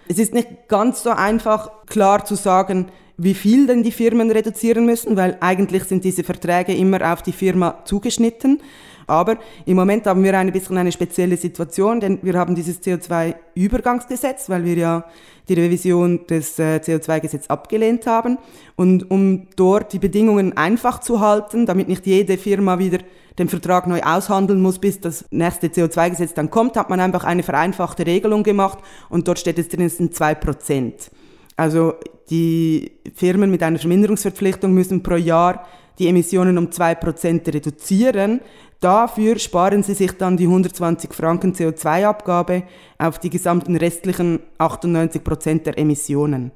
Es 0.08 0.18
ist 0.18 0.34
nicht 0.34 0.68
ganz 0.68 1.04
so 1.04 1.12
einfach 1.12 1.72
klar 1.86 2.26
zu 2.26 2.36
sagen, 2.36 2.88
wie 3.18 3.36
viel 3.36 3.68
denn 3.68 3.84
die 3.84 3.92
Firmen 3.92 4.32
reduzieren 4.32 4.86
müssen, 4.86 5.16
weil 5.16 5.38
eigentlich 5.40 5.84
sind 5.86 6.04
diese 6.04 6.24
Verträge 6.24 6.74
immer 6.74 7.14
auf 7.14 7.22
die 7.22 7.32
Firma 7.32 7.86
zugeschnitten. 7.86 8.62
Aber 9.08 9.38
im 9.66 9.76
Moment 9.76 10.06
haben 10.08 10.24
wir 10.24 10.38
ein 10.38 10.52
bisschen 10.52 10.78
eine 10.78 10.92
spezielle 10.92 11.38
Situation, 11.38 12.00
denn 12.00 12.20
wir 12.22 12.34
haben 12.36 12.56
dieses 12.56 12.82
CO2-Übergangsgesetz, 12.82 14.50
weil 14.50 14.66
wir 14.66 14.76
ja 14.76 15.06
die 15.50 15.56
Revision 15.56 16.26
des 16.28 16.58
äh, 16.60 16.80
CO2-Gesetzes 16.84 17.50
abgelehnt 17.50 18.08
haben. 18.08 18.38
Und 18.76 19.12
um 19.12 19.48
dort 19.56 19.94
die 19.94 20.00
Bedingungen 20.00 20.56
einfach 20.58 21.00
zu 21.00 21.20
halten, 21.20 21.66
damit 21.66 21.88
nicht 21.88 22.06
jede 22.06 22.38
Firma 22.38 22.80
wieder 22.80 23.00
den 23.40 23.50
Vertrag 23.50 23.88
neu 23.88 24.02
aushandeln 24.02 24.62
muss, 24.62 24.80
bis 24.80 25.00
das 25.00 25.26
nächste 25.32 25.68
CO2-Gesetz 25.68 26.34
dann 26.34 26.50
kommt, 26.50 26.78
hat 26.78 26.90
man 26.90 27.00
einfach 27.00 27.24
eine 27.24 27.44
vereinfachte 27.44 28.06
Regelung 28.06 28.44
gemacht 28.44 28.80
und 29.10 29.28
dort 29.28 29.40
steht 29.40 29.58
es 29.58 29.70
drin, 29.70 29.86
es 29.86 29.98
sind 29.98 30.14
zwei 30.14 30.36
Prozent. 30.36 31.12
Also 31.56 31.96
die 32.30 32.92
Firmen 33.16 33.52
mit 33.52 33.64
einer 33.64 33.80
Verminderungsverpflichtung 33.80 34.74
müssen 34.74 35.04
pro 35.04 35.16
Jahr 35.16 35.66
die 36.00 36.08
Emissionen 36.08 36.58
um 36.58 36.68
2% 36.68 37.54
reduzieren. 37.54 38.42
Dafür 38.84 39.40
sparen 39.40 39.82
sie 39.82 39.94
sich 39.94 40.12
dann 40.12 40.36
die 40.36 40.44
120 40.44 41.14
Franken 41.14 41.54
CO2-Abgabe 41.54 42.64
auf 42.98 43.18
die 43.18 43.30
gesamten 43.30 43.78
restlichen 43.78 44.42
98% 44.60 45.64
der 45.64 45.78
Emissionen. 45.78 46.52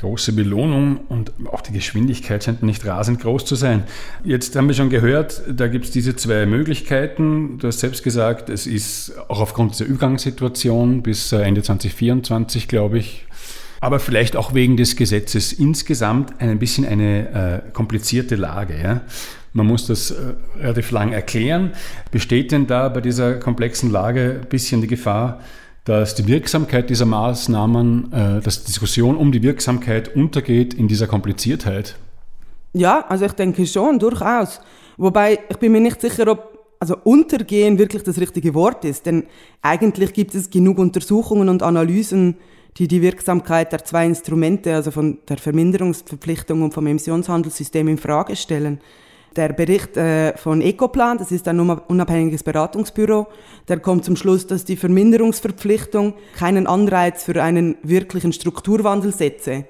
Große 0.00 0.32
Belohnung 0.32 1.02
und 1.08 1.30
auch 1.52 1.60
die 1.60 1.70
Geschwindigkeit 1.70 2.42
scheint 2.42 2.64
nicht 2.64 2.84
rasend 2.84 3.20
groß 3.20 3.44
zu 3.44 3.54
sein. 3.54 3.84
Jetzt 4.24 4.56
haben 4.56 4.66
wir 4.66 4.74
schon 4.74 4.90
gehört, 4.90 5.44
da 5.48 5.68
gibt 5.68 5.84
es 5.84 5.90
diese 5.92 6.16
zwei 6.16 6.44
Möglichkeiten. 6.44 7.58
Du 7.58 7.68
hast 7.68 7.78
selbst 7.78 8.02
gesagt, 8.02 8.48
es 8.48 8.66
ist 8.66 9.12
auch 9.28 9.38
aufgrund 9.38 9.74
dieser 9.74 9.84
Übergangssituation 9.84 11.04
bis 11.04 11.30
äh, 11.30 11.42
Ende 11.42 11.62
2024, 11.62 12.66
glaube 12.66 12.98
ich, 12.98 13.26
aber 13.78 14.00
vielleicht 14.00 14.34
auch 14.34 14.54
wegen 14.54 14.76
des 14.76 14.96
Gesetzes 14.96 15.52
insgesamt 15.52 16.40
ein 16.40 16.58
bisschen 16.58 16.84
eine 16.84 17.62
äh, 17.68 17.72
komplizierte 17.72 18.34
Lage. 18.34 18.76
Ja? 18.82 19.02
Man 19.52 19.66
muss 19.66 19.86
das 19.86 20.10
äh, 20.10 20.34
relativ 20.58 20.90
lang 20.90 21.12
erklären. 21.12 21.72
Besteht 22.10 22.52
denn 22.52 22.66
da 22.66 22.88
bei 22.88 23.00
dieser 23.00 23.34
komplexen 23.34 23.90
Lage 23.90 24.40
ein 24.42 24.48
bisschen 24.48 24.80
die 24.80 24.86
Gefahr, 24.86 25.40
dass 25.84 26.14
die 26.14 26.26
Wirksamkeit 26.26 26.90
dieser 26.90 27.06
Maßnahmen, 27.06 28.12
äh, 28.12 28.40
dass 28.40 28.60
die 28.60 28.66
Diskussion 28.66 29.16
um 29.16 29.32
die 29.32 29.42
Wirksamkeit 29.42 30.14
untergeht 30.14 30.74
in 30.74 30.88
dieser 30.88 31.06
Kompliziertheit? 31.06 31.96
Ja, 32.72 33.04
also 33.08 33.26
ich 33.26 33.32
denke 33.32 33.66
schon, 33.66 33.98
durchaus. 33.98 34.60
Wobei 34.96 35.40
ich 35.48 35.56
bin 35.58 35.72
mir 35.72 35.80
nicht 35.80 36.00
sicher, 36.00 36.28
ob 36.28 36.52
also 36.78 36.96
untergehen 37.04 37.78
wirklich 37.78 38.02
das 38.02 38.18
richtige 38.18 38.54
Wort 38.54 38.84
ist, 38.84 39.06
denn 39.06 39.24
eigentlich 39.60 40.12
gibt 40.12 40.34
es 40.34 40.50
genug 40.50 40.78
Untersuchungen 40.78 41.48
und 41.48 41.62
Analysen, 41.62 42.38
die 42.76 42.88
die 42.88 43.02
Wirksamkeit 43.02 43.70
der 43.70 43.84
zwei 43.84 44.04
Instrumente, 44.04 44.74
also 44.74 44.90
von 44.90 45.18
der 45.28 45.36
Verminderungsverpflichtung 45.36 46.62
und 46.62 46.74
vom 46.74 46.88
Emissionshandelssystem 46.88 47.86
in 47.86 47.98
Frage 47.98 48.34
stellen. 48.34 48.80
Der 49.36 49.48
Bericht 49.54 49.96
äh, 49.96 50.36
von 50.36 50.60
Ecoplan, 50.60 51.16
das 51.16 51.32
ist 51.32 51.48
ein 51.48 51.58
unabhängiges 51.58 52.42
Beratungsbüro, 52.42 53.26
der 53.66 53.80
kommt 53.80 54.04
zum 54.04 54.16
Schluss, 54.16 54.46
dass 54.46 54.66
die 54.66 54.76
Verminderungsverpflichtung 54.76 56.14
keinen 56.36 56.66
Anreiz 56.66 57.24
für 57.24 57.42
einen 57.42 57.76
wirklichen 57.82 58.34
Strukturwandel 58.34 59.14
setze. 59.14 59.64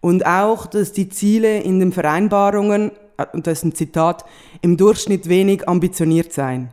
Und 0.00 0.26
auch, 0.26 0.66
dass 0.66 0.92
die 0.92 1.08
Ziele 1.08 1.58
in 1.60 1.80
den 1.80 1.92
Vereinbarungen, 1.92 2.92
äh, 3.16 3.26
und 3.32 3.48
das 3.48 3.58
ist 3.58 3.64
ein 3.64 3.74
Zitat, 3.74 4.24
im 4.62 4.76
Durchschnitt 4.76 5.28
wenig 5.28 5.68
ambitioniert 5.68 6.32
seien. 6.32 6.68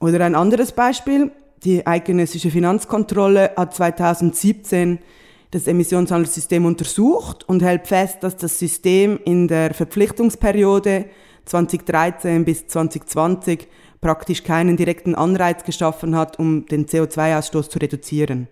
Oder 0.00 0.22
ein 0.24 0.34
anderes 0.34 0.72
Beispiel, 0.72 1.30
die 1.64 1.86
eidgenössische 1.86 2.50
Finanzkontrolle 2.50 3.52
hat 3.56 3.74
2017 3.74 4.98
das 5.50 5.66
Emissionshandelssystem 5.66 6.66
untersucht 6.66 7.48
und 7.48 7.62
hält 7.62 7.86
fest, 7.86 8.18
dass 8.20 8.36
das 8.36 8.58
System 8.58 9.18
in 9.24 9.48
der 9.48 9.72
Verpflichtungsperiode 9.72 11.06
2013 11.46 12.44
bis 12.44 12.66
2020 12.66 13.68
praktisch 14.00 14.44
keinen 14.44 14.76
direkten 14.76 15.14
Anreiz 15.14 15.64
geschaffen 15.64 16.16
hat, 16.16 16.38
um 16.38 16.66
den 16.66 16.86
CO2-Ausstoß 16.86 17.70
zu 17.70 17.78
reduzieren. 17.78 18.48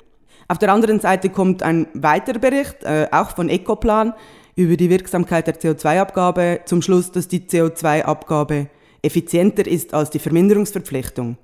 Auf 0.48 0.58
der 0.58 0.72
anderen 0.72 1.00
Seite 1.00 1.30
kommt 1.30 1.62
ein 1.62 1.88
weiterer 1.94 2.38
Bericht, 2.38 2.82
äh, 2.84 3.08
auch 3.10 3.36
von 3.36 3.48
Ecoplan, 3.48 4.14
über 4.54 4.76
die 4.76 4.90
Wirksamkeit 4.90 5.46
der 5.46 5.58
CO2-Abgabe 5.58 6.60
zum 6.66 6.82
Schluss, 6.82 7.10
dass 7.10 7.28
die 7.28 7.40
CO2-Abgabe 7.40 8.68
effizienter 9.02 9.66
ist 9.66 9.94
als 9.94 10.10
die 10.10 10.18
Verminderungsverpflichtung. 10.18 11.38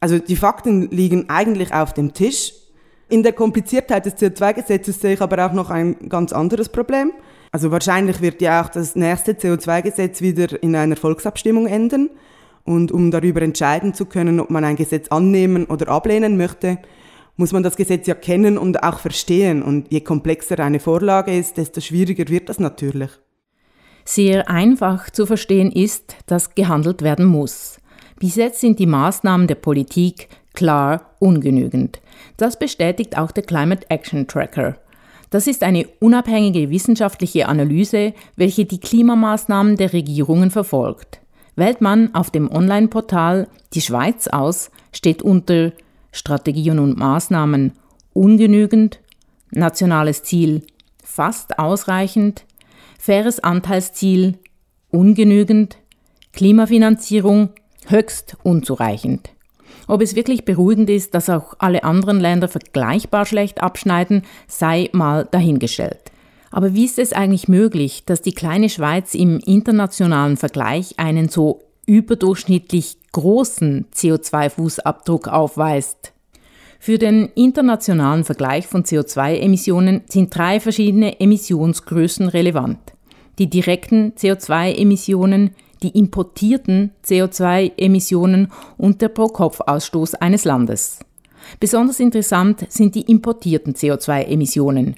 Also 0.00 0.18
die 0.18 0.36
Fakten 0.36 0.90
liegen 0.90 1.28
eigentlich 1.28 1.72
auf 1.72 1.92
dem 1.94 2.12
Tisch 2.12 2.52
in 3.08 3.22
der 3.22 3.32
Kompliziertheit 3.32 4.06
des 4.06 4.16
CO2-Gesetzes 4.16 5.00
sehe 5.00 5.14
ich 5.14 5.20
aber 5.20 5.46
auch 5.46 5.52
noch 5.52 5.70
ein 5.70 6.08
ganz 6.08 6.32
anderes 6.32 6.68
Problem. 6.68 7.12
Also 7.54 7.70
wahrscheinlich 7.70 8.20
wird 8.20 8.42
ja 8.42 8.64
auch 8.64 8.68
das 8.68 8.96
nächste 8.96 9.34
CO2-Gesetz 9.34 10.20
wieder 10.20 10.60
in 10.60 10.74
einer 10.74 10.96
Volksabstimmung 10.96 11.68
enden. 11.68 12.10
Und 12.64 12.90
um 12.90 13.12
darüber 13.12 13.42
entscheiden 13.42 13.94
zu 13.94 14.06
können, 14.06 14.40
ob 14.40 14.50
man 14.50 14.64
ein 14.64 14.74
Gesetz 14.74 15.06
annehmen 15.06 15.66
oder 15.66 15.88
ablehnen 15.88 16.36
möchte, 16.36 16.78
muss 17.36 17.52
man 17.52 17.62
das 17.62 17.76
Gesetz 17.76 18.08
ja 18.08 18.16
kennen 18.16 18.58
und 18.58 18.82
auch 18.82 18.98
verstehen. 18.98 19.62
Und 19.62 19.92
je 19.92 20.00
komplexer 20.00 20.58
eine 20.58 20.80
Vorlage 20.80 21.32
ist, 21.38 21.56
desto 21.56 21.80
schwieriger 21.80 22.28
wird 22.28 22.48
das 22.48 22.58
natürlich. 22.58 23.10
Sehr 24.04 24.50
einfach 24.50 25.10
zu 25.10 25.24
verstehen 25.24 25.70
ist, 25.70 26.16
dass 26.26 26.56
gehandelt 26.56 27.02
werden 27.02 27.24
muss. 27.24 27.78
Bis 28.18 28.34
jetzt 28.34 28.58
sind 28.58 28.80
die 28.80 28.86
Maßnahmen 28.86 29.46
der 29.46 29.54
Politik 29.54 30.28
klar 30.54 31.14
ungenügend. 31.20 32.00
Das 32.36 32.58
bestätigt 32.58 33.16
auch 33.16 33.30
der 33.30 33.44
Climate 33.44 33.88
Action 33.90 34.26
Tracker. 34.26 34.74
Das 35.34 35.48
ist 35.48 35.64
eine 35.64 35.88
unabhängige 35.98 36.70
wissenschaftliche 36.70 37.48
Analyse, 37.48 38.14
welche 38.36 38.66
die 38.66 38.78
Klimamaßnahmen 38.78 39.76
der 39.76 39.92
Regierungen 39.92 40.52
verfolgt. 40.52 41.18
Wählt 41.56 41.80
man 41.80 42.14
auf 42.14 42.30
dem 42.30 42.48
Online-Portal 42.48 43.48
Die 43.72 43.80
Schweiz 43.80 44.28
aus, 44.28 44.70
steht 44.92 45.22
unter 45.22 45.72
Strategien 46.12 46.78
und 46.78 46.96
Maßnahmen 46.96 47.72
ungenügend, 48.12 49.00
nationales 49.50 50.22
Ziel 50.22 50.62
fast 51.02 51.58
ausreichend, 51.58 52.44
faires 52.96 53.40
Anteilsziel 53.40 54.38
ungenügend, 54.90 55.78
Klimafinanzierung 56.32 57.48
höchst 57.88 58.36
unzureichend. 58.44 59.33
Ob 59.86 60.00
es 60.00 60.16
wirklich 60.16 60.44
beruhigend 60.44 60.88
ist, 60.90 61.14
dass 61.14 61.28
auch 61.28 61.54
alle 61.58 61.84
anderen 61.84 62.20
Länder 62.20 62.48
vergleichbar 62.48 63.26
schlecht 63.26 63.62
abschneiden, 63.62 64.22
sei 64.46 64.88
mal 64.92 65.26
dahingestellt. 65.30 66.10
Aber 66.50 66.72
wie 66.72 66.84
ist 66.84 66.98
es 66.98 67.12
eigentlich 67.12 67.48
möglich, 67.48 68.04
dass 68.06 68.22
die 68.22 68.32
kleine 68.32 68.68
Schweiz 68.68 69.14
im 69.14 69.40
internationalen 69.40 70.36
Vergleich 70.36 70.98
einen 70.98 71.28
so 71.28 71.62
überdurchschnittlich 71.86 72.96
großen 73.12 73.86
CO2-Fußabdruck 73.92 75.28
aufweist? 75.28 76.12
Für 76.78 76.98
den 76.98 77.30
internationalen 77.34 78.24
Vergleich 78.24 78.66
von 78.66 78.84
CO2-Emissionen 78.84 80.02
sind 80.08 80.34
drei 80.34 80.60
verschiedene 80.60 81.18
Emissionsgrößen 81.18 82.28
relevant. 82.28 82.78
Die 83.38 83.50
direkten 83.50 84.12
CO2-Emissionen, 84.12 85.54
die 85.84 85.96
importierten 85.96 86.90
CO2-Emissionen 87.06 88.50
und 88.76 89.02
der 89.02 89.08
Pro-Kopf-Ausstoß 89.08 90.16
eines 90.16 90.44
Landes. 90.44 90.98
Besonders 91.60 92.00
interessant 92.00 92.66
sind 92.70 92.94
die 92.94 93.02
importierten 93.02 93.74
CO2-Emissionen. 93.74 94.96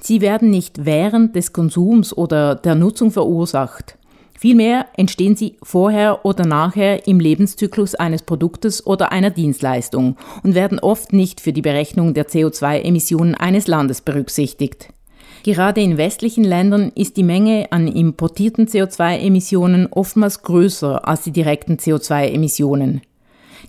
Sie 0.00 0.20
werden 0.20 0.50
nicht 0.50 0.86
während 0.86 1.34
des 1.34 1.52
Konsums 1.52 2.16
oder 2.16 2.54
der 2.54 2.76
Nutzung 2.76 3.10
verursacht. 3.10 3.98
Vielmehr 4.38 4.86
entstehen 4.96 5.34
sie 5.34 5.56
vorher 5.64 6.24
oder 6.24 6.46
nachher 6.46 7.08
im 7.08 7.18
Lebenszyklus 7.18 7.96
eines 7.96 8.22
Produktes 8.22 8.86
oder 8.86 9.10
einer 9.10 9.30
Dienstleistung 9.30 10.16
und 10.44 10.54
werden 10.54 10.78
oft 10.78 11.12
nicht 11.12 11.40
für 11.40 11.52
die 11.52 11.62
Berechnung 11.62 12.14
der 12.14 12.28
CO2-Emissionen 12.28 13.34
eines 13.34 13.66
Landes 13.66 14.00
berücksichtigt. 14.00 14.90
Gerade 15.44 15.80
in 15.80 15.96
westlichen 15.96 16.44
Ländern 16.44 16.90
ist 16.94 17.16
die 17.16 17.22
Menge 17.22 17.68
an 17.70 17.88
importierten 17.88 18.66
CO2-Emissionen 18.66 19.86
oftmals 19.90 20.42
größer 20.42 21.06
als 21.06 21.22
die 21.22 21.32
direkten 21.32 21.76
CO2-Emissionen. 21.76 23.02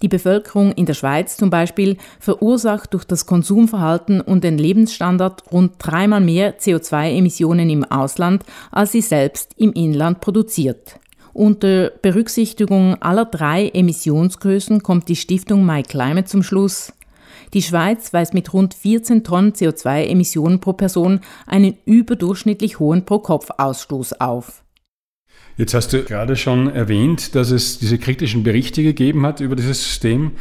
Die 0.01 0.07
Bevölkerung 0.07 0.71
in 0.73 0.85
der 0.85 0.93
Schweiz 0.93 1.37
zum 1.37 1.49
Beispiel 1.49 1.97
verursacht 2.19 2.93
durch 2.93 3.05
das 3.05 3.25
Konsumverhalten 3.25 4.21
und 4.21 4.43
den 4.43 4.57
Lebensstandard 4.57 5.51
rund 5.51 5.73
dreimal 5.79 6.21
mehr 6.21 6.57
CO2-Emissionen 6.57 7.69
im 7.69 7.83
Ausland, 7.83 8.43
als 8.71 8.91
sie 8.91 9.01
selbst 9.01 9.53
im 9.57 9.73
Inland 9.73 10.21
produziert. 10.21 10.99
Unter 11.33 11.91
Berücksichtigung 12.01 13.01
aller 13.01 13.25
drei 13.25 13.69
Emissionsgrößen 13.69 14.81
kommt 14.83 15.07
die 15.09 15.15
Stiftung 15.15 15.65
MyClimate 15.65 16.25
zum 16.25 16.43
Schluss, 16.43 16.93
die 17.53 17.61
Schweiz 17.61 18.13
weist 18.13 18.33
mit 18.33 18.53
rund 18.53 18.73
14 18.73 19.23
Tonnen 19.23 19.53
CO2-Emissionen 19.53 20.59
pro 20.59 20.73
Person 20.73 21.21
einen 21.47 21.77
überdurchschnittlich 21.85 22.79
hohen 22.79 23.05
Pro-Kopf-Ausstoß 23.05 24.21
auf. 24.21 24.63
Jetzt 25.59 25.73
hast 25.73 25.91
du 25.91 26.03
gerade 26.03 26.37
schon 26.37 26.73
erwähnt, 26.73 27.35
dass 27.35 27.51
es 27.51 27.79
diese 27.79 27.97
kritischen 27.97 28.43
Berichte 28.43 28.81
gegeben 28.81 29.25
hat 29.25 29.41
über 29.41 29.57
dieses 29.57 29.83
System, 29.83 30.31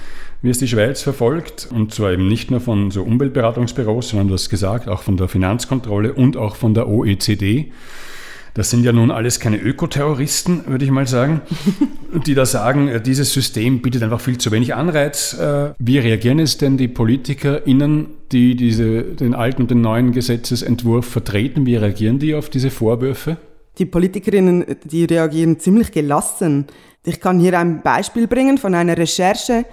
wie 0.42 0.50
es 0.50 0.58
die 0.58 0.68
Schweiz 0.68 1.02
verfolgt. 1.02 1.68
Und 1.72 1.92
zwar 1.92 2.12
eben 2.12 2.28
nicht 2.28 2.52
nur 2.52 2.60
von 2.60 2.92
so 2.92 3.02
Umweltberatungsbüros, 3.02 4.10
sondern 4.10 4.28
du 4.28 4.34
hast 4.34 4.48
gesagt, 4.48 4.88
auch 4.88 5.02
von 5.02 5.16
der 5.16 5.26
Finanzkontrolle 5.26 6.12
und 6.12 6.36
auch 6.36 6.54
von 6.54 6.72
der 6.72 6.88
OECD. 6.88 7.72
Das 8.54 8.70
sind 8.70 8.84
ja 8.84 8.92
nun 8.92 9.10
alles 9.10 9.40
keine 9.40 9.58
Ökoterroristen, 9.58 10.66
würde 10.66 10.84
ich 10.84 10.90
mal 10.90 11.06
sagen, 11.06 11.42
die 12.26 12.34
da 12.34 12.46
sagen, 12.46 12.88
äh, 12.88 13.00
dieses 13.00 13.32
System 13.32 13.82
bietet 13.82 14.02
einfach 14.02 14.20
viel 14.20 14.38
zu 14.38 14.50
wenig 14.50 14.74
Anreiz. 14.74 15.34
Äh, 15.34 15.74
wie 15.78 15.98
reagieren 15.98 16.38
es 16.38 16.58
denn 16.58 16.76
die 16.76 16.88
PolitikerInnen, 16.88 18.06
die 18.32 18.56
diese, 18.56 19.02
den 19.02 19.34
alten 19.34 19.62
und 19.62 19.70
den 19.70 19.80
neuen 19.80 20.12
Gesetzesentwurf 20.12 21.06
vertreten? 21.06 21.66
Wie 21.66 21.76
reagieren 21.76 22.18
die 22.18 22.34
auf 22.34 22.50
diese 22.50 22.70
Vorwürfe? 22.70 23.36
Die 23.78 23.86
Politikerinnen, 23.86 24.64
die 24.84 25.04
reagieren 25.04 25.60
ziemlich 25.60 25.92
gelassen. 25.92 26.66
Ich 27.04 27.20
kann 27.20 27.38
hier 27.38 27.58
ein 27.58 27.82
Beispiel 27.82 28.26
bringen 28.26 28.58
von 28.58 28.74
einer 28.74 28.96
Recherche, 28.96 29.64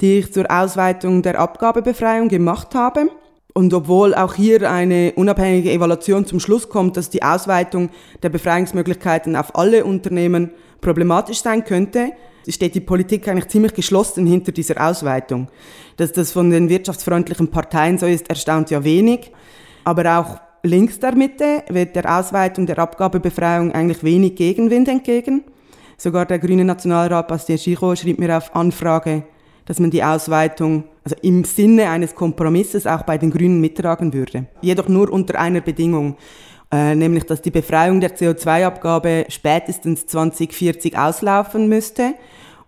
die 0.00 0.18
ich 0.18 0.32
zur 0.32 0.50
Ausweitung 0.50 1.22
der 1.22 1.40
Abgabebefreiung 1.40 2.28
gemacht 2.28 2.74
habe. 2.74 3.08
Und 3.56 3.72
obwohl 3.72 4.14
auch 4.14 4.34
hier 4.34 4.68
eine 4.68 5.12
unabhängige 5.14 5.70
Evaluation 5.70 6.26
zum 6.26 6.40
Schluss 6.40 6.68
kommt, 6.68 6.96
dass 6.96 7.08
die 7.08 7.22
Ausweitung 7.22 7.88
der 8.22 8.28
Befreiungsmöglichkeiten 8.28 9.36
auf 9.36 9.54
alle 9.54 9.84
Unternehmen 9.84 10.50
problematisch 10.80 11.40
sein 11.40 11.64
könnte, 11.64 12.10
steht 12.48 12.74
die 12.74 12.80
Politik 12.80 13.28
eigentlich 13.28 13.48
ziemlich 13.48 13.72
geschlossen 13.72 14.26
hinter 14.26 14.50
dieser 14.50 14.84
Ausweitung. 14.84 15.48
Dass 15.96 16.12
das 16.12 16.32
von 16.32 16.50
den 16.50 16.68
wirtschaftsfreundlichen 16.68 17.48
Parteien 17.48 17.96
so 17.96 18.06
ist, 18.06 18.28
erstaunt 18.28 18.70
ja 18.70 18.82
wenig. 18.82 19.30
Aber 19.84 20.18
auch 20.18 20.40
links 20.64 20.98
der 20.98 21.14
Mitte 21.14 21.62
wird 21.68 21.94
der 21.94 22.18
Ausweitung 22.18 22.66
der 22.66 22.80
Abgabebefreiung 22.80 23.72
eigentlich 23.72 24.02
wenig 24.02 24.34
Gegenwind 24.34 24.88
entgegen. 24.88 25.44
Sogar 25.96 26.26
der 26.26 26.40
grüne 26.40 26.64
Nationalrat 26.64 27.28
Bastien 27.28 27.58
Chico 27.58 27.94
schrieb 27.94 28.18
mir 28.18 28.36
auf 28.36 28.54
Anfrage, 28.56 29.22
dass 29.66 29.80
man 29.80 29.90
die 29.90 30.02
Ausweitung 30.02 30.84
also 31.04 31.16
im 31.22 31.44
Sinne 31.44 31.90
eines 31.90 32.14
Kompromisses 32.14 32.86
auch 32.86 33.02
bei 33.02 33.18
den 33.18 33.30
Grünen 33.30 33.60
mittragen 33.60 34.12
würde. 34.12 34.46
Jedoch 34.62 34.88
nur 34.88 35.12
unter 35.12 35.38
einer 35.38 35.60
Bedingung, 35.60 36.16
äh, 36.72 36.94
nämlich 36.94 37.24
dass 37.24 37.42
die 37.42 37.50
Befreiung 37.50 38.00
der 38.00 38.16
CO2-Abgabe 38.16 39.26
spätestens 39.28 40.06
2040 40.06 40.96
auslaufen 40.96 41.68
müsste 41.68 42.14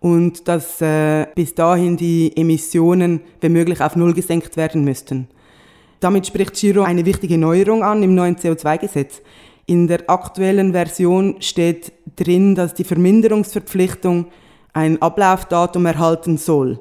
und 0.01 0.47
dass 0.49 0.81
äh, 0.81 1.27
bis 1.35 1.55
dahin 1.55 1.97
die 1.97 2.37
Emissionen 2.37 3.21
womöglich 3.41 3.81
auf 3.81 3.97
Null 3.97 4.13
gesenkt 4.13 4.57
werden 4.57 4.85
müssten. 4.85 5.29
Damit 6.01 6.27
spricht 6.27 6.55
Giro 6.55 6.83
eine 6.83 7.07
wichtige 7.07 7.39
Neuerung 7.39 7.83
an 7.83 8.03
im 8.03 8.15
neuen 8.15 8.37
CO2-Gesetz. 8.37 9.23
In 9.65 9.89
der 9.89 10.09
aktuellen 10.09 10.73
Version 10.73 11.37
steht 11.41 11.93
drin, 12.15 12.55
dass 12.55 12.75
die 12.75 12.85
Verminderungsverpflichtung 12.85 14.27
ein 14.77 15.01
Ablaufdatum 15.01 15.87
erhalten 15.87 16.37
soll 16.37 16.79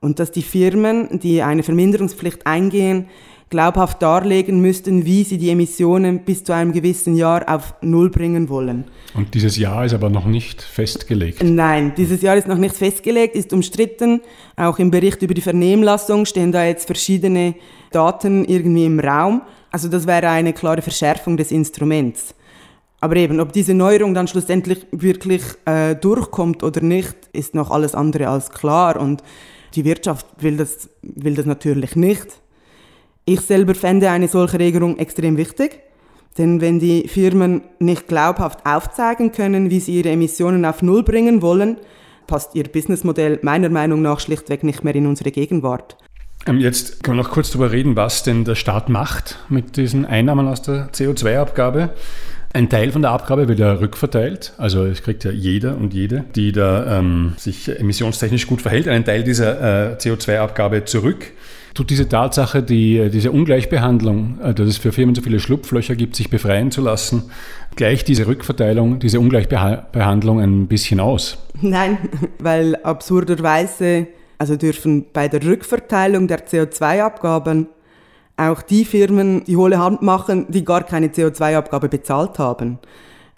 und 0.00 0.18
dass 0.18 0.30
die 0.30 0.42
Firmen, 0.42 1.18
die 1.18 1.42
eine 1.42 1.62
Verminderungspflicht 1.62 2.46
eingehen, 2.46 3.06
glaubhaft 3.50 4.02
darlegen 4.02 4.60
müssten, 4.60 5.06
wie 5.06 5.24
sie 5.24 5.38
die 5.38 5.48
Emissionen 5.48 6.20
bis 6.20 6.44
zu 6.44 6.52
einem 6.52 6.72
gewissen 6.72 7.16
Jahr 7.16 7.48
auf 7.48 7.74
Null 7.80 8.10
bringen 8.10 8.50
wollen. 8.50 8.84
Und 9.14 9.32
dieses 9.32 9.56
Jahr 9.56 9.86
ist 9.86 9.94
aber 9.94 10.10
noch 10.10 10.26
nicht 10.26 10.60
festgelegt. 10.60 11.42
Nein, 11.42 11.94
dieses 11.96 12.20
Jahr 12.20 12.36
ist 12.36 12.46
noch 12.46 12.58
nicht 12.58 12.76
festgelegt, 12.76 13.34
ist 13.34 13.54
umstritten. 13.54 14.20
Auch 14.56 14.78
im 14.78 14.90
Bericht 14.90 15.22
über 15.22 15.32
die 15.32 15.40
Vernehmlassung 15.40 16.26
stehen 16.26 16.52
da 16.52 16.66
jetzt 16.66 16.86
verschiedene 16.86 17.54
Daten 17.90 18.44
irgendwie 18.44 18.84
im 18.84 19.00
Raum. 19.00 19.40
Also 19.70 19.88
das 19.88 20.06
wäre 20.06 20.28
eine 20.28 20.52
klare 20.52 20.82
Verschärfung 20.82 21.38
des 21.38 21.50
Instruments. 21.50 22.34
Aber 23.00 23.16
eben, 23.16 23.40
ob 23.40 23.52
diese 23.52 23.74
Neuerung 23.74 24.14
dann 24.14 24.26
schlussendlich 24.26 24.86
wirklich 24.90 25.42
äh, 25.66 25.94
durchkommt 25.94 26.62
oder 26.62 26.80
nicht, 26.80 27.16
ist 27.32 27.54
noch 27.54 27.70
alles 27.70 27.94
andere 27.94 28.28
als 28.28 28.50
klar. 28.50 28.98
Und 28.98 29.22
die 29.74 29.84
Wirtschaft 29.84 30.26
will 30.40 30.56
das, 30.56 30.88
will 31.02 31.34
das 31.34 31.46
natürlich 31.46 31.94
nicht. 31.94 32.26
Ich 33.24 33.40
selber 33.42 33.74
fände 33.74 34.10
eine 34.10 34.26
solche 34.26 34.58
Regelung 34.58 34.98
extrem 34.98 35.36
wichtig. 35.36 35.80
Denn 36.38 36.60
wenn 36.60 36.78
die 36.78 37.08
Firmen 37.08 37.62
nicht 37.78 38.06
glaubhaft 38.08 38.64
aufzeigen 38.64 39.32
können, 39.32 39.70
wie 39.70 39.80
sie 39.80 39.98
ihre 39.98 40.10
Emissionen 40.10 40.64
auf 40.64 40.82
Null 40.82 41.02
bringen 41.02 41.42
wollen, 41.42 41.78
passt 42.26 42.54
ihr 42.54 42.64
Businessmodell 42.64 43.40
meiner 43.42 43.68
Meinung 43.68 44.02
nach 44.02 44.20
schlichtweg 44.20 44.62
nicht 44.62 44.84
mehr 44.84 44.94
in 44.94 45.06
unsere 45.06 45.32
Gegenwart. 45.32 45.96
Ähm, 46.46 46.58
jetzt 46.60 47.02
können 47.02 47.16
wir 47.16 47.24
noch 47.24 47.30
kurz 47.30 47.50
darüber 47.50 47.72
reden, 47.72 47.96
was 47.96 48.22
denn 48.22 48.44
der 48.44 48.54
Staat 48.54 48.88
macht 48.88 49.38
mit 49.48 49.76
diesen 49.76 50.04
Einnahmen 50.04 50.46
aus 50.46 50.62
der 50.62 50.90
CO2-Abgabe. 50.92 51.90
Ein 52.58 52.68
Teil 52.68 52.90
von 52.90 53.02
der 53.02 53.12
Abgabe 53.12 53.46
wird 53.46 53.60
ja 53.60 53.74
rückverteilt, 53.74 54.52
also 54.58 54.84
es 54.84 55.04
kriegt 55.04 55.22
ja 55.22 55.30
jeder 55.30 55.76
und 55.76 55.94
jede, 55.94 56.24
die 56.34 56.50
da 56.50 56.98
ähm, 56.98 57.34
sich 57.36 57.68
emissionstechnisch 57.68 58.48
gut 58.48 58.62
verhält, 58.62 58.88
einen 58.88 59.04
Teil 59.04 59.22
dieser 59.22 59.92
äh, 59.92 59.94
CO2-Abgabe 59.94 60.84
zurück. 60.84 61.26
Tut 61.74 61.88
diese 61.88 62.08
Tatsache, 62.08 62.64
die, 62.64 63.10
diese 63.10 63.30
Ungleichbehandlung, 63.30 64.40
äh, 64.42 64.54
dass 64.54 64.66
es 64.66 64.76
für 64.76 64.90
Firmen 64.90 65.14
so 65.14 65.22
viele 65.22 65.38
Schlupflöcher 65.38 65.94
gibt, 65.94 66.16
sich 66.16 66.30
befreien 66.30 66.72
zu 66.72 66.80
lassen, 66.80 67.30
gleich 67.76 68.02
diese 68.02 68.26
Rückverteilung, 68.26 68.98
diese 68.98 69.20
Ungleichbehandlung 69.20 70.40
ein 70.40 70.66
bisschen 70.66 70.98
aus? 70.98 71.38
Nein, 71.62 71.98
weil 72.40 72.74
absurderweise 72.82 74.08
also 74.36 74.56
dürfen 74.56 75.06
bei 75.12 75.28
der 75.28 75.44
Rückverteilung 75.44 76.26
der 76.26 76.44
CO2-Abgaben 76.44 77.68
auch 78.38 78.62
die 78.62 78.84
Firmen 78.84 79.44
die 79.44 79.56
hohle 79.56 79.78
Hand 79.78 80.00
machen, 80.00 80.46
die 80.48 80.64
gar 80.64 80.84
keine 80.84 81.08
CO2-Abgabe 81.08 81.88
bezahlt 81.88 82.38
haben. 82.38 82.78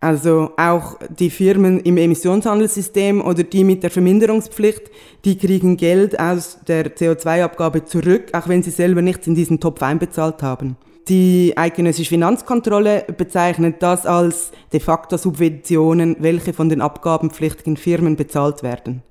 Also 0.02 0.52
auch 0.56 0.96
die 1.10 1.28
Firmen 1.28 1.80
im 1.80 1.98
Emissionshandelssystem 1.98 3.20
oder 3.20 3.42
die 3.42 3.64
mit 3.64 3.82
der 3.82 3.90
Verminderungspflicht, 3.90 4.90
die 5.26 5.36
kriegen 5.36 5.76
Geld 5.76 6.18
aus 6.18 6.58
der 6.66 6.96
CO2-Abgabe 6.96 7.84
zurück, 7.84 8.28
auch 8.32 8.48
wenn 8.48 8.62
sie 8.62 8.70
selber 8.70 9.02
nichts 9.02 9.26
in 9.26 9.34
diesen 9.34 9.60
Topf 9.60 9.82
einbezahlt 9.82 10.42
haben. 10.42 10.76
Die 11.08 11.54
eidgenössische 11.56 12.10
Finanzkontrolle 12.10 13.04
bezeichnet 13.16 13.82
das 13.82 14.06
als 14.06 14.52
de 14.72 14.80
facto 14.80 15.16
Subventionen, 15.16 16.16
welche 16.20 16.52
von 16.52 16.68
den 16.68 16.80
abgabenpflichtigen 16.80 17.76
Firmen 17.76 18.16
bezahlt 18.16 18.62
werden. 18.62 19.02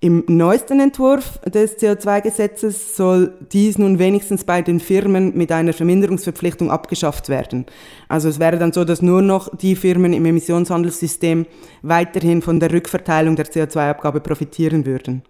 Im 0.00 0.22
neuesten 0.28 0.78
Entwurf 0.78 1.40
des 1.40 1.76
CO2-Gesetzes 1.78 2.96
soll 2.96 3.32
dies 3.50 3.78
nun 3.78 3.98
wenigstens 3.98 4.44
bei 4.44 4.62
den 4.62 4.78
Firmen 4.78 5.36
mit 5.36 5.50
einer 5.50 5.72
Verminderungsverpflichtung 5.72 6.70
abgeschafft 6.70 7.28
werden. 7.28 7.66
Also 8.06 8.28
es 8.28 8.38
wäre 8.38 8.58
dann 8.58 8.72
so, 8.72 8.84
dass 8.84 9.02
nur 9.02 9.22
noch 9.22 9.56
die 9.56 9.74
Firmen 9.74 10.12
im 10.12 10.24
Emissionshandelssystem 10.24 11.46
weiterhin 11.82 12.42
von 12.42 12.60
der 12.60 12.72
Rückverteilung 12.72 13.34
der 13.34 13.46
CO2-Abgabe 13.46 14.20
profitieren 14.20 14.86
würden. 14.86 15.22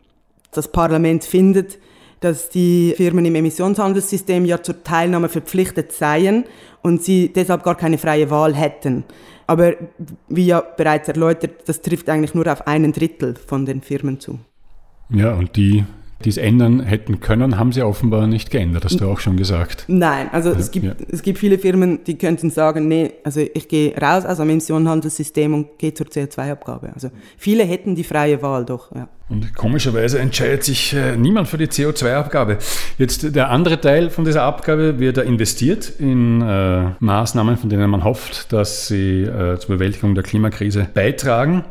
Das 0.52 0.70
Parlament 0.70 1.24
findet, 1.24 1.78
dass 2.20 2.50
die 2.50 2.92
Firmen 2.94 3.24
im 3.24 3.36
Emissionshandelssystem 3.36 4.44
ja 4.44 4.62
zur 4.62 4.82
Teilnahme 4.84 5.30
verpflichtet 5.30 5.92
seien 5.92 6.44
und 6.82 7.02
sie 7.02 7.32
deshalb 7.32 7.62
gar 7.62 7.76
keine 7.76 7.96
freie 7.96 8.28
Wahl 8.30 8.54
hätten. 8.54 9.04
Aber 9.46 9.76
wie 10.28 10.44
ja 10.44 10.60
bereits 10.60 11.08
erläutert, 11.08 11.66
das 11.66 11.80
trifft 11.80 12.10
eigentlich 12.10 12.34
nur 12.34 12.52
auf 12.52 12.66
einen 12.66 12.92
Drittel 12.92 13.34
von 13.34 13.64
den 13.64 13.80
Firmen 13.80 14.20
zu. 14.20 14.38
Ja, 15.10 15.34
und 15.34 15.56
die, 15.56 15.84
die 16.24 16.28
es 16.28 16.36
ändern 16.36 16.80
hätten 16.80 17.20
können, 17.20 17.58
haben 17.58 17.72
sie 17.72 17.82
offenbar 17.82 18.26
nicht 18.26 18.50
geändert, 18.50 18.84
hast 18.84 19.00
du 19.00 19.08
auch 19.08 19.20
schon 19.20 19.36
gesagt. 19.36 19.84
Nein, 19.88 20.28
also 20.32 20.50
es, 20.50 20.70
gibt, 20.70 20.86
ja. 20.86 20.94
es 21.10 21.22
gibt 21.22 21.38
viele 21.38 21.58
Firmen, 21.58 22.04
die 22.04 22.18
könnten 22.18 22.50
sagen, 22.50 22.88
nee, 22.88 23.12
also 23.24 23.40
ich 23.40 23.68
gehe 23.68 23.96
raus 23.96 24.24
aus 24.24 24.38
dem 24.38 24.50
Emissionenhandelssystem 24.50 25.54
und 25.54 25.78
gehe 25.78 25.94
zur 25.94 26.06
CO2-Abgabe. 26.06 26.92
Also 26.92 27.10
viele 27.36 27.64
hätten 27.64 27.94
die 27.94 28.04
freie 28.04 28.42
Wahl 28.42 28.64
doch, 28.64 28.94
ja. 28.94 29.08
Und 29.30 29.54
komischerweise 29.54 30.18
entscheidet 30.20 30.64
sich 30.64 30.94
äh, 30.94 31.14
niemand 31.14 31.48
für 31.48 31.58
die 31.58 31.66
CO2-Abgabe. 31.66 32.56
Jetzt 32.96 33.34
der 33.36 33.50
andere 33.50 33.78
Teil 33.78 34.08
von 34.08 34.24
dieser 34.24 34.42
Abgabe 34.42 34.98
wird 34.98 35.18
da 35.18 35.22
investiert 35.22 35.92
in 35.98 36.40
äh, 36.40 36.92
Maßnahmen, 36.98 37.58
von 37.58 37.68
denen 37.68 37.90
man 37.90 38.04
hofft, 38.04 38.52
dass 38.54 38.88
sie 38.88 39.24
äh, 39.24 39.58
zur 39.58 39.76
Bewältigung 39.76 40.14
der 40.14 40.24
Klimakrise 40.24 40.88
beitragen. 40.94 41.64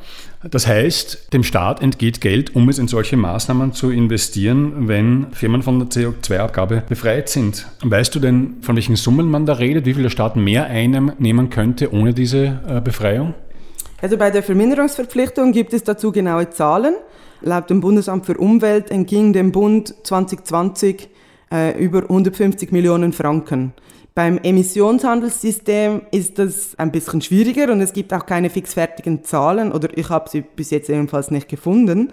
Das 0.50 0.68
heißt, 0.68 1.34
dem 1.34 1.44
Staat 1.44 1.82
entgeht 1.82 2.22
Geld, 2.22 2.56
um 2.56 2.70
es 2.70 2.80
in 2.80 2.88
solche 2.88 3.18
Maßnahmen 3.18 3.74
zu 3.74 3.92
investieren, 3.92 4.88
wenn 4.88 5.28
Firmen 5.32 5.64
von 5.64 5.80
der 5.80 5.90
CO2-Abgabe 5.90 6.84
befreit 6.88 7.30
sind. 7.30 7.68
Weißt 7.84 8.14
du 8.16 8.20
denn, 8.20 8.58
von 8.62 8.76
welchen 8.76 8.96
Summen 8.96 9.30
man 9.30 9.46
da 9.46 9.54
redet, 9.54 9.86
wie 9.86 9.94
viel 9.94 10.04
der 10.04 10.10
Staat 10.10 10.36
mehr 10.36 10.66
einnehmen 10.66 11.50
könnte 11.50 11.92
ohne 11.94 12.14
diese 12.14 12.60
äh, 12.68 12.82
Befreiung? 12.82 13.34
Also 14.02 14.18
bei 14.18 14.30
der 14.30 14.44
Verminderungsverpflichtung 14.44 15.52
gibt 15.52 15.74
es 15.74 15.84
dazu 15.84 16.12
genaue 16.12 16.50
Zahlen. 16.50 16.96
Laut 17.42 17.70
dem 17.70 17.82
Bundesamt 17.82 18.26
für 18.26 18.38
Umwelt 18.38 18.92
entging 18.92 19.34
dem 19.34 19.52
Bund 19.52 19.94
2020 20.04 21.10
äh, 21.52 21.84
über 21.84 22.04
150 22.04 22.72
Millionen 22.72 23.14
Franken. 23.14 23.74
Beim 24.18 24.40
Emissionshandelssystem 24.40 26.02
ist 26.10 26.40
das 26.40 26.74
ein 26.80 26.92
bisschen 26.92 27.22
schwieriger 27.22 27.72
und 27.72 27.82
es 27.82 27.94
gibt 27.94 28.12
auch 28.16 28.26
keine 28.26 28.50
fixfertigen 28.50 29.24
Zahlen 29.24 29.72
oder 29.72 29.96
ich 29.96 30.10
habe 30.10 30.28
sie 30.28 30.42
bis 30.42 30.72
jetzt 30.72 30.90
ebenfalls 30.90 31.30
nicht 31.30 31.48
gefunden. 31.48 32.12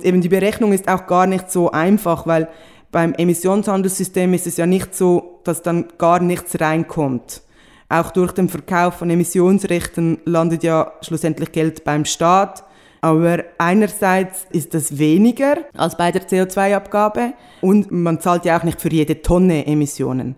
Eben 0.00 0.20
die 0.20 0.28
Berechnung 0.28 0.72
ist 0.72 0.86
auch 0.86 1.08
gar 1.08 1.26
nicht 1.26 1.50
so 1.50 1.72
einfach, 1.72 2.28
weil 2.28 2.46
beim 2.92 3.12
Emissionshandelssystem 3.14 4.32
ist 4.34 4.46
es 4.46 4.56
ja 4.56 4.66
nicht 4.66 4.94
so, 4.94 5.40
dass 5.42 5.62
dann 5.62 5.86
gar 5.98 6.20
nichts 6.20 6.60
reinkommt. 6.60 7.42
Auch 7.88 8.12
durch 8.12 8.30
den 8.30 8.48
Verkauf 8.48 8.94
von 8.94 9.10
Emissionsrechten 9.10 10.20
landet 10.24 10.62
ja 10.62 10.92
schlussendlich 11.00 11.50
Geld 11.50 11.82
beim 11.82 12.04
Staat. 12.04 12.62
Aber 13.00 13.42
einerseits 13.58 14.46
ist 14.52 14.74
das 14.74 14.96
weniger 14.96 15.56
als 15.76 15.96
bei 15.96 16.12
der 16.12 16.22
CO2-Abgabe 16.22 17.32
und 17.62 17.90
man 17.90 18.20
zahlt 18.20 18.44
ja 18.44 18.56
auch 18.56 18.62
nicht 18.62 18.80
für 18.80 18.90
jede 18.90 19.22
Tonne 19.22 19.66
Emissionen. 19.66 20.36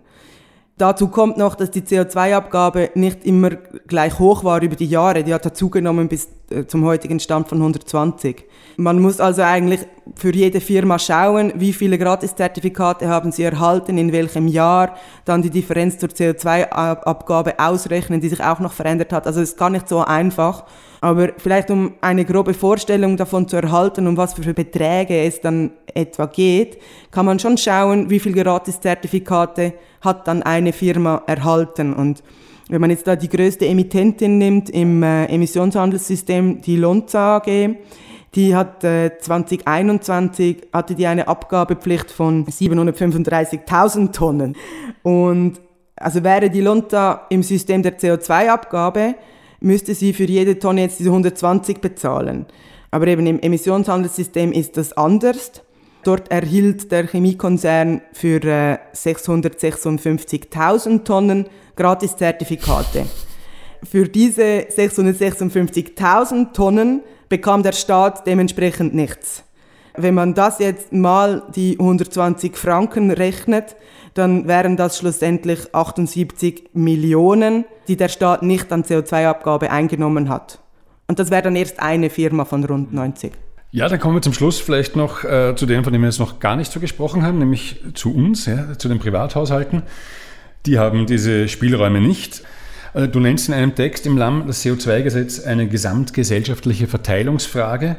Dazu 0.77 1.07
kommt 1.07 1.37
noch, 1.37 1.55
dass 1.55 1.71
die 1.71 1.81
CO2-Abgabe 1.81 2.91
nicht 2.95 3.23
immer 3.25 3.51
gleich 3.87 4.19
hoch 4.19 4.43
war 4.43 4.61
über 4.61 4.75
die 4.75 4.87
Jahre. 4.87 5.23
Die 5.23 5.33
hat 5.33 5.55
zugenommen 5.55 6.09
bis 6.09 6.27
zum 6.67 6.85
heutigen 6.85 7.19
Stand 7.19 7.47
von 7.47 7.59
120. 7.59 8.45
Man 8.77 9.01
muss 9.01 9.19
also 9.19 9.41
eigentlich 9.41 9.81
für 10.15 10.33
jede 10.33 10.59
Firma 10.59 10.99
schauen, 10.99 11.53
wie 11.55 11.73
viele 11.73 11.97
Gratiszertifikate 11.97 13.07
haben 13.07 13.31
sie 13.31 13.43
erhalten, 13.43 13.97
in 13.97 14.11
welchem 14.11 14.47
Jahr, 14.47 14.95
dann 15.23 15.41
die 15.41 15.49
Differenz 15.49 15.97
zur 15.97 16.09
CO2-Abgabe 16.09 17.57
ausrechnen, 17.57 18.21
die 18.21 18.29
sich 18.29 18.43
auch 18.43 18.59
noch 18.59 18.73
verändert 18.73 19.13
hat. 19.13 19.27
Also 19.27 19.41
es 19.41 19.51
ist 19.51 19.57
gar 19.57 19.69
nicht 19.69 19.87
so 19.87 20.03
einfach. 20.03 20.65
Aber 21.01 21.29
vielleicht 21.37 21.69
um 21.69 21.93
eine 22.01 22.25
grobe 22.25 22.53
Vorstellung 22.53 23.15
davon 23.15 23.47
zu 23.47 23.57
erhalten, 23.57 24.07
um 24.07 24.17
was 24.17 24.33
für 24.33 24.53
Beträge 24.53 25.23
es 25.23 25.39
dann 25.39 25.71
etwa 25.93 26.25
geht, 26.25 26.77
kann 27.11 27.25
man 27.25 27.39
schon 27.39 27.57
schauen, 27.57 28.09
wie 28.09 28.19
viele 28.19 28.43
Gratiszertifikate 28.43 29.73
hat 30.01 30.27
dann 30.27 30.43
eine 30.43 30.73
Firma 30.73 31.21
erhalten. 31.27 31.93
Und 31.93 32.23
wenn 32.69 32.81
man 32.81 32.89
jetzt 32.89 33.07
da 33.07 33.15
die 33.15 33.29
größte 33.29 33.65
Emittentin 33.67 34.37
nimmt 34.37 34.69
im 34.69 35.03
äh, 35.03 35.25
Emissionshandelssystem, 35.25 36.61
die 36.61 36.77
Lonza 36.77 37.37
AG, 37.37 37.75
die 38.33 38.55
hat 38.55 38.83
äh, 38.83 39.17
2021 39.17 40.67
hatte 40.73 40.95
die 40.95 41.07
eine 41.07 41.27
Abgabepflicht 41.27 42.11
von 42.11 42.45
735.000 42.45 44.11
Tonnen. 44.11 44.55
Und 45.03 45.61
also 45.95 46.23
wäre 46.23 46.49
die 46.49 46.61
Lonza 46.61 47.25
im 47.29 47.43
System 47.43 47.81
der 47.83 47.97
CO2-Abgabe, 47.97 49.15
müsste 49.61 49.95
sie 49.95 50.13
für 50.13 50.25
jede 50.25 50.59
Tonne 50.59 50.81
jetzt 50.81 50.99
diese 50.99 51.09
120 51.09 51.79
bezahlen. 51.79 52.45
Aber 52.91 53.07
eben 53.07 53.25
im 53.27 53.39
Emissionshandelssystem 53.39 54.51
ist 54.51 54.77
das 54.77 54.93
anders. 54.93 55.64
Dort 56.05 56.31
erhielt 56.31 56.91
der 56.91 57.07
Chemiekonzern 57.07 58.01
für 58.13 58.43
äh, 58.43 58.77
656.000 58.93 61.03
Tonnen 61.03 61.47
Gratiszertifikate. 61.75 63.07
Für 63.83 64.07
diese 64.07 64.67
656.000 64.69 66.53
Tonnen 66.53 67.01
bekam 67.27 67.63
der 67.63 67.71
Staat 67.71 68.27
dementsprechend 68.27 68.93
nichts. 68.93 69.43
Wenn 69.95 70.13
man 70.13 70.35
das 70.35 70.59
jetzt 70.59 70.93
mal 70.93 71.41
die 71.55 71.79
120 71.79 72.55
Franken 72.55 73.09
rechnet, 73.09 73.75
dann 74.13 74.47
wären 74.47 74.77
das 74.77 74.99
schlussendlich 74.99 75.73
78 75.73 76.69
Millionen, 76.73 77.65
die 77.87 77.97
der 77.97 78.09
Staat 78.09 78.43
nicht 78.43 78.71
an 78.71 78.83
CO2-Abgabe 78.83 79.71
eingenommen 79.71 80.29
hat. 80.29 80.59
Und 81.07 81.17
das 81.17 81.31
wäre 81.31 81.41
dann 81.41 81.55
erst 81.55 81.79
eine 81.79 82.11
Firma 82.11 82.45
von 82.45 82.63
rund 82.63 82.93
90. 82.93 83.31
Ja, 83.75 83.89
dann 83.89 83.99
kommen 83.99 84.15
wir 84.15 84.21
zum 84.21 84.31
Schluss 84.31 84.57
vielleicht 84.57 84.95
noch 84.95 85.25
äh, 85.25 85.53
zu 85.53 85.65
denen, 85.65 85.83
von 85.83 85.91
denen 85.91 86.01
wir 86.01 86.07
jetzt 86.07 86.19
noch 86.19 86.39
gar 86.39 86.55
nicht 86.55 86.71
so 86.71 86.79
gesprochen 86.79 87.23
haben, 87.23 87.39
nämlich 87.39 87.81
zu 87.93 88.15
uns, 88.15 88.45
ja, 88.45 88.77
zu 88.77 88.87
den 88.87 88.99
Privathaushalten. 88.99 89.83
Die 90.65 90.79
haben 90.79 91.05
diese 91.07 91.49
Spielräume 91.49 91.99
nicht. 91.99 92.41
Äh, 92.93 93.09
du 93.09 93.19
nennst 93.19 93.49
in 93.49 93.53
einem 93.53 93.75
Text 93.75 94.05
im 94.05 94.17
LAM 94.17 94.47
das 94.47 94.63
CO2-Gesetz 94.63 95.41
eine 95.41 95.67
gesamtgesellschaftliche 95.67 96.87
Verteilungsfrage. 96.87 97.97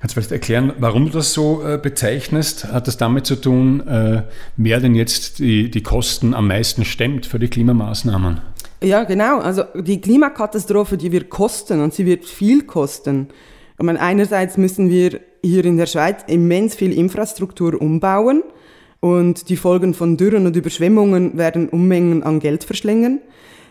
Kannst 0.00 0.16
du 0.16 0.20
vielleicht 0.22 0.32
erklären, 0.32 0.72
warum 0.78 1.04
du 1.04 1.12
das 1.12 1.34
so 1.34 1.62
äh, 1.62 1.76
bezeichnest? 1.76 2.72
Hat 2.72 2.88
das 2.88 2.96
damit 2.96 3.26
zu 3.26 3.36
tun, 3.36 3.86
äh, 3.86 4.22
wer 4.56 4.80
denn 4.80 4.94
jetzt 4.94 5.40
die, 5.40 5.70
die 5.70 5.82
Kosten 5.82 6.32
am 6.32 6.48
meisten 6.48 6.86
stemmt 6.86 7.26
für 7.26 7.38
die 7.38 7.48
Klimamaßnahmen? 7.48 8.40
Ja, 8.82 9.04
genau. 9.04 9.40
Also 9.40 9.64
die 9.74 10.00
Klimakatastrophe, 10.00 10.96
die 10.96 11.12
wird 11.12 11.28
kosten 11.28 11.82
und 11.82 11.92
sie 11.92 12.06
wird 12.06 12.24
viel 12.24 12.62
kosten. 12.62 13.28
Ich 13.78 13.84
meine, 13.84 14.00
einerseits 14.00 14.56
müssen 14.56 14.90
wir 14.90 15.20
hier 15.42 15.64
in 15.64 15.76
der 15.76 15.86
Schweiz 15.86 16.22
immens 16.26 16.74
viel 16.74 16.96
Infrastruktur 16.96 17.80
umbauen 17.80 18.42
und 19.00 19.48
die 19.48 19.56
Folgen 19.56 19.94
von 19.94 20.16
Dürren 20.16 20.46
und 20.46 20.54
Überschwemmungen 20.54 21.36
werden 21.36 21.68
Unmengen 21.68 22.22
an 22.22 22.38
Geld 22.38 22.64
verschlingen. 22.64 23.20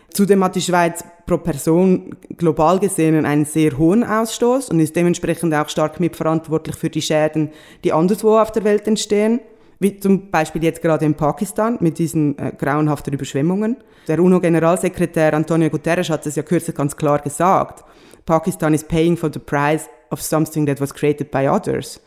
Zudem 0.10 0.44
hat 0.44 0.56
die 0.56 0.62
Schweiz 0.62 1.06
pro 1.26 1.38
Person 1.38 2.18
global 2.38 2.80
gesehen 2.80 3.26
einen 3.26 3.46
sehr 3.46 3.78
hohen 3.78 4.04
Ausstoß 4.04 4.70
und 4.70 4.82
ist 4.82 4.96
dementsprechend 4.98 5.54
auch 5.54 5.70
stark 5.70 6.02
mitverantwortlich 6.02 6.76
für 6.76 6.90
die 6.90 7.02
Schäden, 7.02 7.52
die 7.86 7.94
anderswo 7.94 8.38
auf 8.38 8.52
der 8.52 8.66
Welt 8.66 8.88
entstehen, 8.88 9.40
wie 9.82 10.00
zum 10.00 10.30
Beispiel 10.30 10.64
jetzt 10.64 10.82
gerade 10.82 11.06
in 11.06 11.16
Pakistan 11.16 11.78
mit 11.82 11.98
diesen 11.98 12.38
äh, 12.38 12.54
grauenhaften 12.56 13.14
Überschwemmungen. 13.14 13.78
Der 14.08 14.20
UNO-Generalsekretär 14.20 15.34
Antonio 15.34 15.72
Guterres 15.72 16.12
hat 16.12 16.26
es 16.28 16.36
ja 16.36 16.44
kürzlich 16.44 16.76
ganz 16.76 16.96
klar 16.96 17.18
gesagt. 17.18 17.84
Pakistan 18.26 18.76
is 18.76 18.84
paying 18.84 19.18
for 19.18 19.32
the 19.34 19.40
price 19.40 19.90
of 20.12 20.22
something 20.22 20.68
that 20.68 20.80
was 20.80 20.94
created 20.94 21.32
by 21.32 21.48
others. 21.50 22.00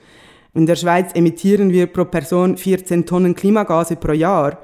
In 0.54 0.66
der 0.66 0.76
Schweiz 0.76 1.10
emittieren 1.14 1.70
wir 1.70 1.88
pro 1.88 2.04
Person 2.04 2.56
14 2.56 3.06
Tonnen 3.06 3.34
Klimagase 3.34 3.96
pro 3.96 4.12
Jahr 4.12 4.58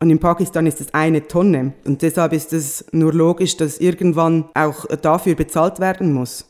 und 0.00 0.08
in 0.08 0.18
Pakistan 0.18 0.66
ist 0.66 0.80
es 0.80 0.94
eine 0.94 1.26
Tonne. 1.26 1.74
Und 1.84 2.00
deshalb 2.00 2.32
ist 2.32 2.54
es 2.54 2.86
nur 2.92 3.12
logisch, 3.12 3.58
dass 3.58 3.76
irgendwann 3.76 4.46
auch 4.54 4.86
dafür 5.02 5.34
bezahlt 5.34 5.80
werden 5.80 6.14
muss. 6.14 6.46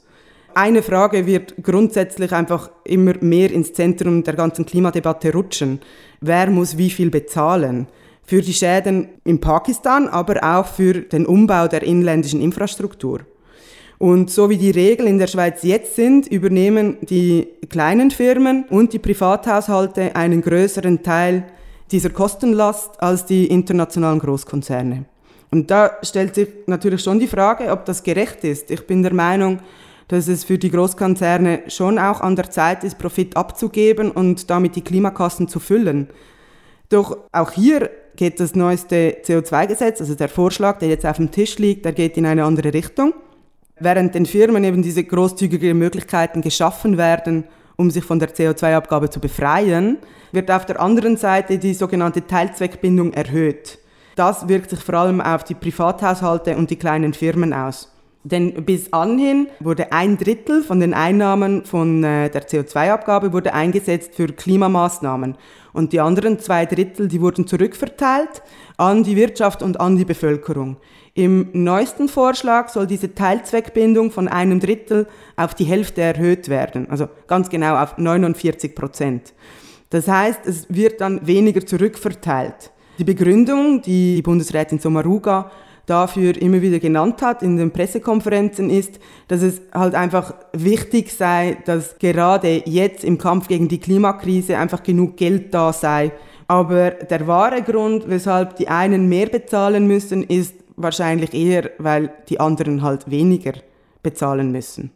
Eine 0.56 0.82
Frage 0.82 1.26
wird 1.26 1.54
grundsätzlich 1.62 2.32
einfach 2.32 2.70
immer 2.84 3.14
mehr 3.20 3.50
ins 3.50 3.72
Zentrum 3.72 4.22
der 4.22 4.34
ganzen 4.34 4.64
Klimadebatte 4.64 5.32
rutschen. 5.32 5.80
Wer 6.20 6.48
muss 6.48 6.78
wie 6.78 6.90
viel 6.90 7.10
bezahlen? 7.10 7.88
Für 8.22 8.40
die 8.40 8.52
Schäden 8.52 9.08
in 9.24 9.40
Pakistan, 9.40 10.06
aber 10.06 10.42
auch 10.44 10.66
für 10.66 10.94
den 10.94 11.26
Umbau 11.26 11.66
der 11.66 11.82
inländischen 11.82 12.40
Infrastruktur. 12.40 13.20
Und 13.98 14.30
so 14.30 14.48
wie 14.48 14.56
die 14.56 14.70
Regeln 14.70 15.08
in 15.08 15.18
der 15.18 15.26
Schweiz 15.26 15.64
jetzt 15.64 15.96
sind, 15.96 16.28
übernehmen 16.28 16.98
die 17.02 17.48
kleinen 17.68 18.12
Firmen 18.12 18.64
und 18.70 18.92
die 18.92 19.00
Privathaushalte 19.00 20.14
einen 20.14 20.40
größeren 20.40 21.02
Teil 21.02 21.44
dieser 21.90 22.10
Kostenlast 22.10 23.02
als 23.02 23.26
die 23.26 23.46
internationalen 23.46 24.20
Großkonzerne. 24.20 25.04
Und 25.50 25.70
da 25.70 25.98
stellt 26.02 26.36
sich 26.36 26.48
natürlich 26.66 27.02
schon 27.02 27.18
die 27.18 27.26
Frage, 27.26 27.70
ob 27.70 27.84
das 27.84 28.02
gerecht 28.02 28.44
ist. 28.44 28.70
Ich 28.70 28.86
bin 28.86 29.02
der 29.02 29.14
Meinung, 29.14 29.60
dass 30.08 30.28
es 30.28 30.44
für 30.44 30.58
die 30.58 30.70
Großkonzerne 30.70 31.62
schon 31.68 31.98
auch 31.98 32.20
an 32.20 32.36
der 32.36 32.50
Zeit 32.50 32.84
ist, 32.84 32.98
Profit 32.98 33.36
abzugeben 33.36 34.10
und 34.10 34.50
damit 34.50 34.76
die 34.76 34.82
Klimakassen 34.82 35.48
zu 35.48 35.60
füllen. 35.60 36.08
Doch 36.88 37.16
auch 37.32 37.50
hier 37.50 37.90
geht 38.16 38.40
das 38.40 38.54
neueste 38.54 39.16
CO2-Gesetz, 39.24 40.00
also 40.00 40.14
der 40.14 40.28
Vorschlag, 40.28 40.78
der 40.78 40.88
jetzt 40.88 41.06
auf 41.06 41.16
dem 41.16 41.30
Tisch 41.30 41.58
liegt, 41.58 41.84
der 41.84 41.92
geht 41.92 42.16
in 42.16 42.26
eine 42.26 42.44
andere 42.44 42.72
Richtung. 42.72 43.14
Während 43.80 44.14
den 44.14 44.26
Firmen 44.26 44.62
eben 44.62 44.82
diese 44.82 45.02
großzügigen 45.02 45.76
Möglichkeiten 45.76 46.42
geschaffen 46.42 46.96
werden, 46.96 47.44
um 47.76 47.90
sich 47.90 48.04
von 48.04 48.20
der 48.20 48.32
CO2-Abgabe 48.32 49.10
zu 49.10 49.18
befreien, 49.18 49.98
wird 50.30 50.50
auf 50.50 50.64
der 50.66 50.80
anderen 50.80 51.16
Seite 51.16 51.58
die 51.58 51.74
sogenannte 51.74 52.26
Teilzweckbindung 52.26 53.12
erhöht. 53.12 53.78
Das 54.14 54.46
wirkt 54.46 54.70
sich 54.70 54.80
vor 54.80 54.94
allem 54.94 55.20
auf 55.20 55.42
die 55.42 55.54
Privathaushalte 55.54 56.56
und 56.56 56.70
die 56.70 56.76
kleinen 56.76 57.14
Firmen 57.14 57.52
aus. 57.52 57.93
Denn 58.24 58.64
bis 58.64 58.90
anhin 58.90 59.48
wurde 59.60 59.92
ein 59.92 60.16
Drittel 60.16 60.62
von 60.62 60.80
den 60.80 60.94
Einnahmen 60.94 61.66
von 61.66 62.02
äh, 62.02 62.30
der 62.30 62.48
CO2-Abgabe 62.48 63.34
wurde 63.34 63.52
eingesetzt 63.52 64.14
für 64.14 64.28
Klimamaßnahmen 64.28 65.36
und 65.74 65.92
die 65.92 66.00
anderen 66.00 66.38
zwei 66.38 66.64
Drittel, 66.64 67.06
die 67.06 67.20
wurden 67.20 67.46
zurückverteilt 67.46 68.42
an 68.78 69.04
die 69.04 69.16
Wirtschaft 69.16 69.62
und 69.62 69.78
an 69.78 69.98
die 69.98 70.06
Bevölkerung. 70.06 70.78
Im 71.12 71.50
neuesten 71.52 72.08
Vorschlag 72.08 72.70
soll 72.70 72.86
diese 72.86 73.14
Teilzweckbindung 73.14 74.10
von 74.10 74.26
einem 74.26 74.58
Drittel 74.58 75.06
auf 75.36 75.54
die 75.54 75.64
Hälfte 75.64 76.00
erhöht 76.00 76.48
werden, 76.48 76.88
also 76.90 77.08
ganz 77.26 77.50
genau 77.50 77.76
auf 77.76 77.98
49 77.98 78.74
Prozent. 78.74 79.34
Das 79.90 80.08
heißt, 80.08 80.40
es 80.46 80.66
wird 80.70 81.02
dann 81.02 81.26
weniger 81.26 81.64
zurückverteilt. 81.64 82.72
Die 82.98 83.04
Begründung, 83.04 83.82
die 83.82 84.16
die 84.16 84.22
Bundesrätin 84.22 84.78
Sommaruga 84.78 85.50
dafür 85.86 86.40
immer 86.40 86.62
wieder 86.62 86.78
genannt 86.78 87.20
hat 87.22 87.42
in 87.42 87.56
den 87.56 87.70
Pressekonferenzen 87.70 88.70
ist, 88.70 88.98
dass 89.28 89.42
es 89.42 89.60
halt 89.72 89.94
einfach 89.94 90.34
wichtig 90.52 91.12
sei, 91.12 91.58
dass 91.66 91.98
gerade 91.98 92.62
jetzt 92.66 93.04
im 93.04 93.18
Kampf 93.18 93.48
gegen 93.48 93.68
die 93.68 93.78
Klimakrise 93.78 94.56
einfach 94.56 94.82
genug 94.82 95.16
Geld 95.16 95.52
da 95.52 95.72
sei. 95.72 96.12
Aber 96.48 96.90
der 96.90 97.26
wahre 97.26 97.62
Grund, 97.62 98.08
weshalb 98.08 98.56
die 98.56 98.68
einen 98.68 99.08
mehr 99.08 99.26
bezahlen 99.26 99.86
müssen, 99.86 100.22
ist 100.22 100.54
wahrscheinlich 100.76 101.34
eher, 101.34 101.70
weil 101.78 102.12
die 102.28 102.40
anderen 102.40 102.82
halt 102.82 103.10
weniger 103.10 103.52
bezahlen 104.02 104.52
müssen. 104.52 104.90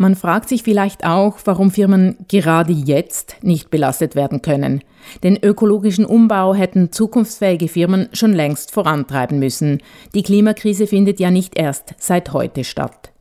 Man 0.00 0.14
fragt 0.14 0.48
sich 0.48 0.62
vielleicht 0.62 1.04
auch, 1.04 1.36
warum 1.44 1.70
Firmen 1.70 2.16
gerade 2.26 2.72
jetzt 2.72 3.36
nicht 3.42 3.68
belastet 3.68 4.14
werden 4.14 4.40
können. 4.40 4.80
Den 5.22 5.36
ökologischen 5.36 6.06
Umbau 6.06 6.54
hätten 6.54 6.90
zukunftsfähige 6.90 7.68
Firmen 7.68 8.08
schon 8.14 8.32
längst 8.32 8.70
vorantreiben 8.70 9.38
müssen. 9.38 9.82
Die 10.14 10.22
Klimakrise 10.22 10.86
findet 10.86 11.20
ja 11.20 11.30
nicht 11.30 11.58
erst 11.58 11.96
seit 11.98 12.32
heute 12.32 12.64
statt. 12.64 13.12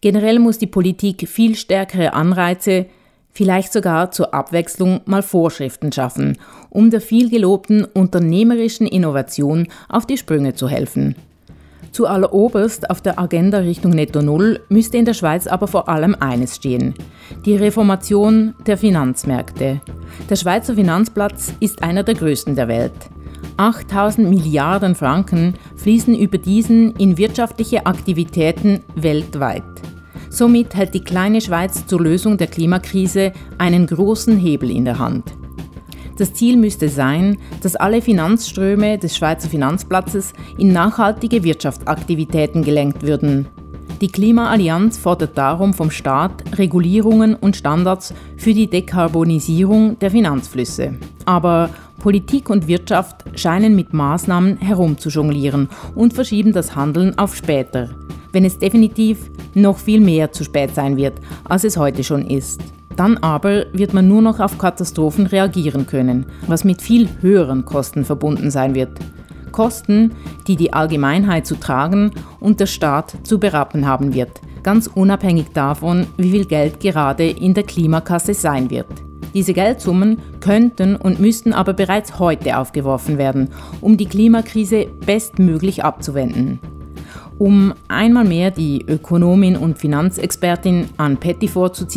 Generell 0.00 0.38
muss 0.38 0.56
die 0.56 0.66
Politik 0.66 1.28
viel 1.28 1.56
stärkere 1.56 2.14
Anreize, 2.14 2.86
vielleicht 3.30 3.74
sogar 3.74 4.10
zur 4.10 4.32
Abwechslung 4.32 5.02
mal 5.04 5.22
Vorschriften 5.22 5.92
schaffen, 5.92 6.38
um 6.70 6.88
der 6.88 7.02
viel 7.02 7.28
gelobten 7.28 7.84
unternehmerischen 7.84 8.86
Innovation 8.86 9.68
auf 9.90 10.06
die 10.06 10.16
Sprünge 10.16 10.54
zu 10.54 10.70
helfen. 10.70 11.16
Zu 11.94 12.08
alleroberst 12.08 12.90
auf 12.90 13.00
der 13.00 13.20
Agenda 13.20 13.58
Richtung 13.58 13.92
Netto 13.92 14.20
Null 14.20 14.58
müsste 14.68 14.96
in 14.96 15.04
der 15.04 15.14
Schweiz 15.14 15.46
aber 15.46 15.68
vor 15.68 15.88
allem 15.88 16.16
eines 16.18 16.56
stehen: 16.56 16.92
die 17.46 17.54
Reformation 17.54 18.56
der 18.66 18.76
Finanzmärkte. 18.76 19.80
Der 20.28 20.34
Schweizer 20.34 20.74
Finanzplatz 20.74 21.54
ist 21.60 21.84
einer 21.84 22.02
der 22.02 22.16
größten 22.16 22.56
der 22.56 22.66
Welt. 22.66 22.90
8000 23.58 24.28
Milliarden 24.28 24.96
Franken 24.96 25.54
fließen 25.76 26.16
über 26.16 26.36
diesen 26.36 26.96
in 26.96 27.16
wirtschaftliche 27.16 27.86
Aktivitäten 27.86 28.80
weltweit. 28.96 29.62
Somit 30.30 30.74
hält 30.74 30.94
die 30.94 31.04
kleine 31.04 31.40
Schweiz 31.40 31.86
zur 31.86 32.00
Lösung 32.00 32.38
der 32.38 32.48
Klimakrise 32.48 33.32
einen 33.58 33.86
großen 33.86 34.36
Hebel 34.36 34.72
in 34.72 34.84
der 34.84 34.98
Hand. 34.98 35.32
Das 36.16 36.32
Ziel 36.32 36.56
müsste 36.56 36.88
sein, 36.88 37.38
dass 37.62 37.74
alle 37.74 38.00
Finanzströme 38.00 38.98
des 38.98 39.16
Schweizer 39.16 39.48
Finanzplatzes 39.48 40.32
in 40.58 40.72
nachhaltige 40.72 41.42
Wirtschaftsaktivitäten 41.42 42.62
gelenkt 42.62 43.02
würden. 43.02 43.46
Die 44.00 44.08
Klimaallianz 44.08 44.98
fordert 44.98 45.36
darum 45.38 45.72
vom 45.72 45.90
Staat 45.90 46.58
Regulierungen 46.58 47.34
und 47.34 47.56
Standards 47.56 48.12
für 48.36 48.52
die 48.52 48.68
Dekarbonisierung 48.68 49.98
der 49.98 50.10
Finanzflüsse. 50.10 50.94
Aber 51.24 51.70
Politik 51.98 52.50
und 52.50 52.68
Wirtschaft 52.68 53.24
scheinen 53.34 53.74
mit 53.74 53.92
Maßnahmen 53.94 54.58
herumzujonglieren 54.58 55.68
und 55.94 56.12
verschieben 56.12 56.52
das 56.52 56.76
Handeln 56.76 57.18
auf 57.18 57.34
später, 57.34 57.90
wenn 58.32 58.44
es 58.44 58.58
definitiv 58.58 59.30
noch 59.54 59.78
viel 59.78 60.00
mehr 60.00 60.30
zu 60.30 60.44
spät 60.44 60.74
sein 60.74 60.96
wird, 60.96 61.14
als 61.44 61.64
es 61.64 61.76
heute 61.76 62.04
schon 62.04 62.26
ist. 62.26 62.60
Dann 62.96 63.18
aber 63.18 63.66
wird 63.72 63.92
man 63.92 64.08
nur 64.08 64.22
noch 64.22 64.40
auf 64.40 64.58
Katastrophen 64.58 65.26
reagieren 65.26 65.86
können, 65.86 66.26
was 66.46 66.64
mit 66.64 66.80
viel 66.80 67.08
höheren 67.20 67.64
Kosten 67.64 68.04
verbunden 68.04 68.50
sein 68.50 68.74
wird. 68.74 68.98
Kosten, 69.50 70.12
die 70.46 70.56
die 70.56 70.72
Allgemeinheit 70.72 71.46
zu 71.46 71.56
tragen 71.56 72.10
und 72.40 72.60
der 72.60 72.66
Staat 72.66 73.14
zu 73.22 73.38
berappen 73.38 73.86
haben 73.86 74.14
wird, 74.14 74.40
ganz 74.62 74.88
unabhängig 74.88 75.46
davon, 75.54 76.06
wie 76.16 76.30
viel 76.30 76.44
Geld 76.44 76.80
gerade 76.80 77.28
in 77.28 77.54
der 77.54 77.62
Klimakasse 77.62 78.34
sein 78.34 78.70
wird. 78.70 78.86
Diese 79.32 79.52
Geldsummen 79.52 80.18
könnten 80.40 80.94
und 80.96 81.18
müssten 81.18 81.52
aber 81.52 81.72
bereits 81.72 82.18
heute 82.20 82.58
aufgeworfen 82.58 83.18
werden, 83.18 83.48
um 83.80 83.96
die 83.96 84.06
Klimakrise 84.06 84.86
bestmöglich 85.04 85.84
abzuwenden. 85.84 86.60
Um 87.38 87.74
einmal 87.88 88.24
mehr 88.24 88.52
die 88.52 88.84
Ökonomin 88.86 89.56
und 89.56 89.76
Finanzexpertin 89.78 90.88
Ann 90.96 91.16
Pettiford 91.16 91.74
zu 91.74 91.88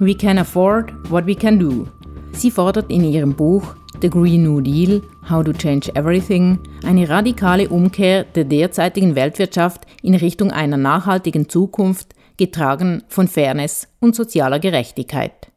We 0.00 0.12
can 0.12 0.38
afford 0.38 0.92
what 1.08 1.24
we 1.24 1.36
can 1.36 1.58
do. 1.58 1.86
Sie 2.32 2.50
fordert 2.50 2.90
in 2.90 3.04
ihrem 3.04 3.32
Buch 3.32 3.76
The 4.00 4.10
Green 4.10 4.42
New 4.42 4.60
Deal, 4.60 5.02
How 5.30 5.44
to 5.44 5.52
Change 5.52 5.94
Everything 5.94 6.58
eine 6.84 7.08
radikale 7.08 7.68
Umkehr 7.68 8.24
der 8.24 8.44
derzeitigen 8.44 9.14
Weltwirtschaft 9.14 9.86
in 10.02 10.16
Richtung 10.16 10.50
einer 10.50 10.76
nachhaltigen 10.76 11.48
Zukunft, 11.48 12.14
getragen 12.36 13.04
von 13.06 13.28
Fairness 13.28 13.86
und 14.00 14.16
sozialer 14.16 14.58
Gerechtigkeit. 14.58 15.52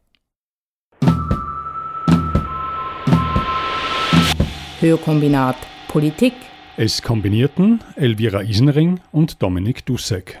Hörkombinat 4.80 5.56
Politik. 5.88 6.34
Es 6.76 7.02
kombinierten 7.02 7.80
Elvira 7.96 8.42
Isenring 8.42 9.00
und 9.10 9.42
Dominik 9.42 9.84
Dussek. 9.84 10.40